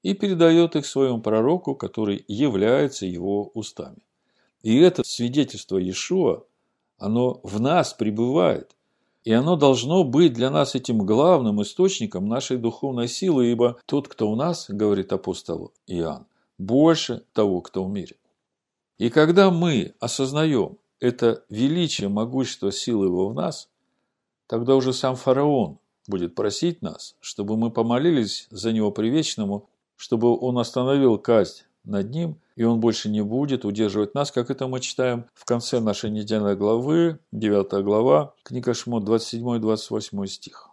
и 0.03 0.15
передает 0.15 0.75
их 0.75 0.87
своему 0.87 1.21
пророку, 1.21 1.75
который 1.75 2.25
является 2.29 3.05
его 3.05 3.51
устами. 3.53 3.99
И 4.63 4.79
это 4.79 5.05
свидетельство 5.05 5.77
Иешуа, 5.77 6.45
оно 6.97 7.41
в 7.43 7.61
нас 7.61 7.93
пребывает. 7.93 8.75
И 9.23 9.31
оно 9.31 9.57
должно 9.57 10.05
быть 10.05 10.33
для 10.33 10.49
нас 10.49 10.75
этим 10.75 11.05
главным 11.05 11.61
источником 11.61 12.27
нашей 12.27 12.57
духовной 12.57 13.07
силы, 13.07 13.49
ибо 13.49 13.77
тот, 13.85 14.09
кто 14.09 14.31
у 14.31 14.35
нас, 14.35 14.65
говорит 14.71 15.13
апостол 15.13 15.75
Иоанн, 15.87 16.25
больше 16.57 17.23
того, 17.35 17.61
кто 17.61 17.85
в 17.85 17.91
мире. 17.91 18.17
И 18.97 19.11
когда 19.11 19.51
мы 19.51 19.95
осознаем 20.01 20.79
это 21.01 21.45
величие, 21.49 22.09
могущество 22.09 22.73
силы 22.73 23.07
его 23.07 23.29
в 23.29 23.35
нас, 23.35 23.69
тогда 24.47 24.75
уже 24.75 24.93
сам 24.93 25.17
фараон 25.17 25.79
будет 26.07 26.35
просить 26.35 26.83
нас, 26.83 27.17
чтобы 27.21 27.57
мы 27.57 27.71
помолились 27.71 28.49
за 28.51 28.73
него 28.73 28.91
привечному, 28.91 29.69
чтобы 29.97 30.37
он 30.39 30.59
остановил 30.59 31.19
казнь 31.19 31.63
над 31.85 32.11
ним, 32.11 32.41
и 32.57 32.65
он 32.65 32.81
больше 32.81 33.09
не 33.09 33.23
будет 33.23 33.65
удерживать 33.65 34.15
нас, 34.15 34.31
как 34.31 34.51
это 34.51 34.67
мы 34.67 34.81
читаем 34.81 35.27
в 35.35 35.45
конце 35.45 35.81
нашей 35.81 36.11
недельной 36.11 36.57
главы, 36.57 37.19
9 37.33 37.85
глава, 37.85 38.35
книга 38.43 38.75
Шмот, 38.75 39.05
27-28 39.05 40.27
стих. 40.27 40.71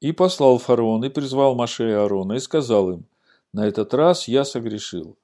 «И 0.00 0.12
послал 0.12 0.58
фараон, 0.58 1.04
и 1.04 1.08
призвал 1.08 1.54
Маше 1.54 1.88
и 1.88 1.92
Аарона, 1.92 2.34
и 2.34 2.40
сказал 2.40 2.90
им, 2.90 3.06
на 3.52 3.66
этот 3.66 3.94
раз 3.94 4.28
я 4.28 4.44
согрешил. 4.44 5.16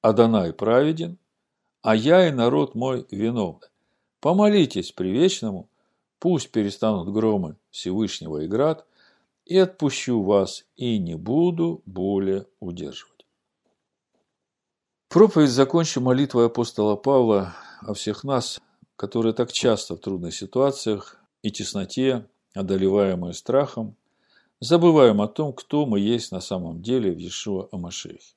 Адонай 0.00 0.52
праведен, 0.52 1.18
а 1.82 1.94
я 1.94 2.28
и 2.28 2.32
народ 2.32 2.74
мой 2.74 3.06
виновны. 3.10 3.66
Помолитесь 4.20 4.92
привечному, 4.92 5.68
пусть 6.18 6.50
перестанут 6.50 7.12
громы 7.12 7.56
Всевышнего 7.70 8.38
и 8.38 8.48
град, 8.48 8.84
и 9.46 9.56
отпущу 9.56 10.22
вас, 10.22 10.64
и 10.76 10.98
не 10.98 11.14
буду 11.14 11.82
более 11.86 12.46
удерживать. 12.60 13.26
Проповедь 15.08 15.50
закончу 15.50 16.00
молитвой 16.00 16.46
апостола 16.46 16.96
Павла 16.96 17.54
о 17.80 17.94
всех 17.94 18.24
нас, 18.24 18.60
которые 18.96 19.32
так 19.32 19.52
часто 19.52 19.96
в 19.96 20.00
трудных 20.00 20.34
ситуациях 20.34 21.16
и 21.42 21.50
тесноте, 21.50 22.26
одолеваемые 22.54 23.32
страхом, 23.32 23.96
забываем 24.60 25.22
о 25.22 25.28
том, 25.28 25.52
кто 25.52 25.86
мы 25.86 26.00
есть 26.00 26.32
на 26.32 26.40
самом 26.40 26.82
деле 26.82 27.12
в 27.12 27.18
Иешуа 27.18 27.68
Амашехе. 27.72 28.34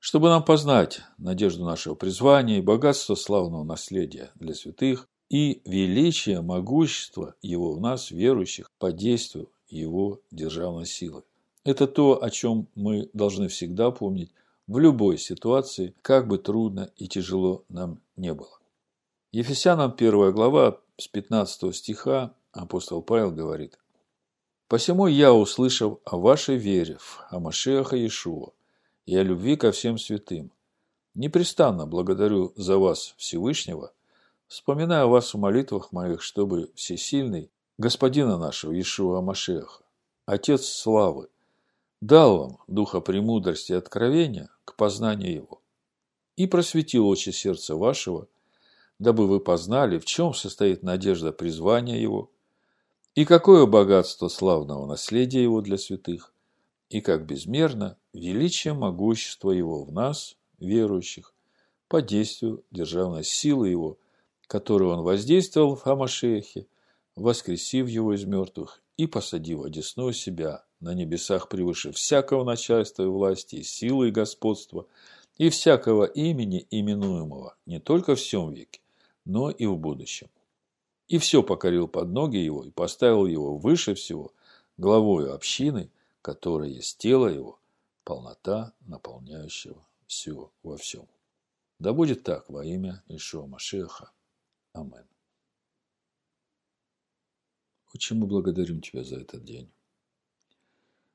Чтобы 0.00 0.30
нам 0.30 0.42
познать 0.42 1.02
надежду 1.18 1.66
нашего 1.66 1.94
призвания 1.94 2.58
и 2.58 2.62
богатство 2.62 3.14
славного 3.14 3.64
наследия 3.64 4.32
для 4.34 4.54
святых 4.54 5.06
и 5.28 5.60
величие, 5.66 6.40
могущество 6.40 7.34
Его 7.42 7.74
в 7.74 7.80
нас, 7.82 8.10
верующих, 8.10 8.70
по 8.78 8.92
действию 8.92 9.50
Его 9.68 10.20
державной 10.30 10.86
силы. 10.86 11.22
Это 11.64 11.86
то, 11.86 12.22
о 12.22 12.30
чем 12.30 12.66
мы 12.74 13.10
должны 13.12 13.48
всегда 13.48 13.90
помнить 13.90 14.32
в 14.66 14.78
любой 14.78 15.18
ситуации, 15.18 15.94
как 16.00 16.28
бы 16.28 16.38
трудно 16.38 16.90
и 16.96 17.06
тяжело 17.06 17.64
нам 17.68 18.00
не 18.16 18.32
было. 18.32 18.58
Ефесянам 19.32 19.94
1 19.94 20.32
глава 20.32 20.80
с 20.96 21.08
15 21.08 21.76
стиха 21.76 22.32
апостол 22.52 23.02
Павел 23.02 23.32
говорит– 23.32 23.78
Посему 24.70 25.08
я, 25.08 25.34
услышав 25.34 25.98
о 26.04 26.16
вашей 26.16 26.56
вере 26.56 26.96
в 27.00 27.26
Амашеха 27.30 27.96
Иешуа 27.96 28.52
и 29.10 29.16
о 29.16 29.24
любви 29.24 29.56
ко 29.56 29.72
всем 29.72 29.98
святым, 29.98 30.52
непрестанно 31.16 31.84
благодарю 31.84 32.52
за 32.54 32.78
вас 32.78 33.14
Всевышнего, 33.16 33.92
вспоминая 34.46 35.06
вас 35.06 35.34
в 35.34 35.38
молитвах 35.38 35.90
моих, 35.90 36.22
чтобы 36.22 36.70
Всесильный, 36.76 37.50
Господина 37.76 38.38
нашего 38.38 38.70
Иешуа 38.70 39.18
Амашеха, 39.18 39.82
Отец 40.26 40.64
славы, 40.64 41.28
дал 42.00 42.38
вам 42.38 42.58
духа 42.68 43.00
премудрости 43.00 43.72
и 43.72 43.74
откровения 43.74 44.48
к 44.64 44.76
познанию 44.76 45.34
Его 45.34 45.60
и 46.36 46.46
просветил 46.46 47.08
очи 47.08 47.30
сердца 47.30 47.74
вашего, 47.74 48.28
дабы 49.00 49.26
вы 49.26 49.40
познали, 49.40 49.98
в 49.98 50.04
чем 50.04 50.34
состоит 50.34 50.84
надежда 50.84 51.32
призвания 51.32 51.96
Его– 51.96 52.30
и 53.16 53.24
какое 53.24 53.66
богатство 53.66 54.28
славного 54.28 54.86
наследия 54.86 55.42
его 55.42 55.62
для 55.62 55.78
святых, 55.78 56.32
и 56.90 57.00
как 57.00 57.26
безмерно 57.26 57.96
величие 58.12 58.74
могущества 58.74 59.50
его 59.50 59.84
в 59.84 59.92
нас, 59.92 60.36
верующих, 60.58 61.34
по 61.88 62.02
действию 62.02 62.64
державной 62.70 63.24
силы 63.24 63.68
его, 63.68 63.98
которую 64.46 64.92
он 64.92 65.02
воздействовал 65.02 65.76
в 65.76 65.82
Хамашехе, 65.82 66.66
воскресив 67.16 67.88
его 67.88 68.14
из 68.14 68.24
мертвых 68.24 68.82
и 68.96 69.06
посадив 69.06 69.64
одесную 69.64 70.12
себя 70.12 70.64
на 70.80 70.94
небесах 70.94 71.48
превыше 71.48 71.92
всякого 71.92 72.44
начальства 72.44 73.02
и 73.02 73.06
власти, 73.06 73.56
и 73.56 73.62
силы 73.62 74.08
и 74.08 74.12
господства, 74.12 74.86
и 75.38 75.48
всякого 75.50 76.04
имени 76.04 76.66
именуемого 76.70 77.56
не 77.66 77.80
только 77.80 78.14
в 78.14 78.18
всем 78.18 78.52
веке, 78.52 78.80
но 79.24 79.50
и 79.50 79.66
в 79.66 79.76
будущем. 79.76 80.28
И 81.08 81.18
все 81.18 81.42
покорил 81.42 81.88
под 81.88 82.08
ноги 82.10 82.36
его 82.36 82.64
и 82.64 82.70
поставил 82.70 83.26
его 83.26 83.56
выше 83.56 83.94
всего, 83.94 84.32
главою 84.76 85.34
общины, 85.34 85.90
которая 86.22 86.68
есть 86.70 86.98
тело 86.98 87.26
его, 87.26 87.59
полнота 88.04 88.74
наполняющего 88.80 89.86
все 90.06 90.52
во 90.62 90.76
всем. 90.76 91.08
Да 91.78 91.92
будет 91.92 92.24
так 92.24 92.48
во 92.50 92.64
имя 92.64 93.02
Ишуа 93.08 93.46
Машеха. 93.46 94.12
Амин. 94.72 95.06
Очень 97.94 98.16
мы 98.16 98.26
благодарим 98.26 98.80
Тебя 98.80 99.02
за 99.02 99.16
этот 99.16 99.44
день. 99.44 99.70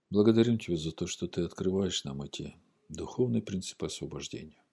Благодарим 0.10 0.58
Тебя 0.58 0.78
за 0.78 0.92
то, 0.92 1.08
что 1.08 1.28
Ты 1.28 1.44
открываешь 1.44 2.04
нам 2.04 2.22
эти 2.22 2.56
духовные 2.90 3.42
принципы 3.42 3.86
освобождения. 3.86 4.64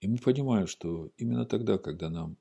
И 0.00 0.08
мы 0.08 0.18
понимаем, 0.18 0.66
что 0.66 1.10
именно 1.16 1.46
тогда, 1.46 1.78
когда 1.78 2.10
нам 2.10 2.36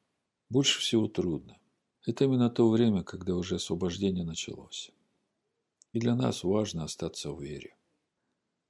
больше 0.49 0.79
всего 0.79 1.07
трудно. 1.07 1.57
Это 2.05 2.25
именно 2.25 2.49
то 2.49 2.69
время, 2.69 3.03
когда 3.03 3.35
уже 3.35 3.55
освобождение 3.55 4.25
началось. 4.25 4.91
И 5.93 5.99
для 5.99 6.15
нас 6.15 6.43
важно 6.43 6.83
остаться 6.83 7.31
в 7.31 7.41
вере. 7.41 7.75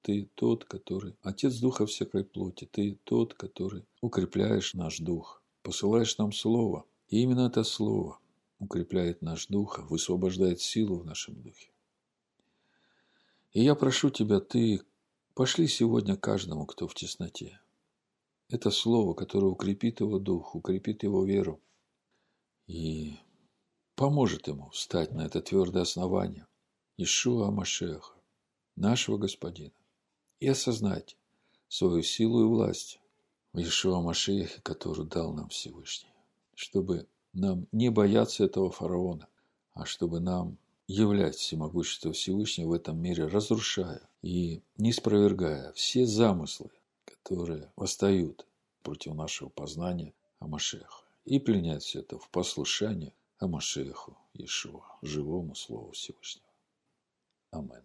Ты 0.04 0.30
тот, 0.36 0.66
который 0.66 1.16
Отец 1.22 1.60
Духа 1.60 1.86
всякой 1.86 2.26
плоти. 2.26 2.66
Ты 2.66 3.00
тот, 3.06 3.34
который 3.36 3.86
укрепляешь 4.02 4.74
наш 4.74 5.00
дух, 5.00 5.42
посылаешь 5.62 6.18
нам 6.18 6.34
Слово. 6.34 6.86
И 7.08 7.22
именно 7.22 7.48
это 7.48 7.64
Слово 7.64 8.20
укрепляет 8.60 9.22
наш 9.22 9.48
дух, 9.48 9.80
высвобождает 9.90 10.60
силу 10.60 11.00
в 11.00 11.06
нашем 11.06 11.42
духе. 11.42 11.72
И 13.54 13.64
я 13.64 13.76
прошу 13.76 14.10
Тебя, 14.10 14.42
Ты 14.42 14.82
пошли 15.36 15.68
сегодня 15.68 16.18
каждому, 16.18 16.66
кто 16.66 16.90
в 16.90 16.96
тесноте. 16.96 17.62
Это 18.50 18.72
Слово, 18.72 19.14
которое 19.14 19.48
укрепит 19.48 20.02
его 20.02 20.20
дух, 20.20 20.54
укрепит 20.54 21.04
его 21.04 21.24
веру, 21.24 21.62
и 22.68 23.16
поможет 23.96 24.50
ему 24.50 24.70
встать 24.72 25.14
на 25.14 25.22
это 25.26 25.42
твердое 25.42 25.84
основание 25.84 26.46
Ишуа 26.98 27.52
Машеха, 27.52 28.16
нашего 28.76 29.18
Господина, 29.18 29.72
и 30.40 30.48
осознать 30.48 31.18
свою 31.68 32.04
силу 32.04 32.42
и 32.42 32.48
власть 32.48 33.00
в 33.54 33.60
Ишуа 33.60 34.02
Машехе, 34.02 34.62
которую 34.62 35.08
дал 35.08 35.34
нам 35.34 35.50
Всевышний, 35.50 36.14
чтобы 36.56 37.08
нам 37.34 37.68
не 37.72 37.90
бояться 37.90 38.44
этого 38.44 38.72
фараона, 38.72 39.28
а 39.74 39.86
чтобы 39.86 40.20
нам 40.20 40.58
являть 40.88 41.36
всемогущество 41.36 42.12
Всевышнего 42.14 42.70
в 42.70 42.74
этом 42.74 42.98
мире, 43.00 43.28
разрушая 43.28 44.02
и 44.22 44.62
не 44.78 44.92
спровергая 44.92 45.72
все 45.74 46.06
замыслы, 46.06 46.70
которые 47.06 47.72
восстают 47.76 48.46
против 48.82 49.16
нашего 49.16 49.50
познания 49.50 50.14
о 50.40 50.48
Машеха 50.48 51.04
и 51.26 51.40
пленять 51.40 51.84
все 51.84 52.00
это 52.00 52.18
в 52.20 52.30
послушание 52.30 53.14
Амашеху 53.40 54.18
Иешуа, 54.34 54.98
живому 55.02 55.56
Слову 55.56 55.92
Всевышнего. 55.92 56.48
Амин. 57.52 57.84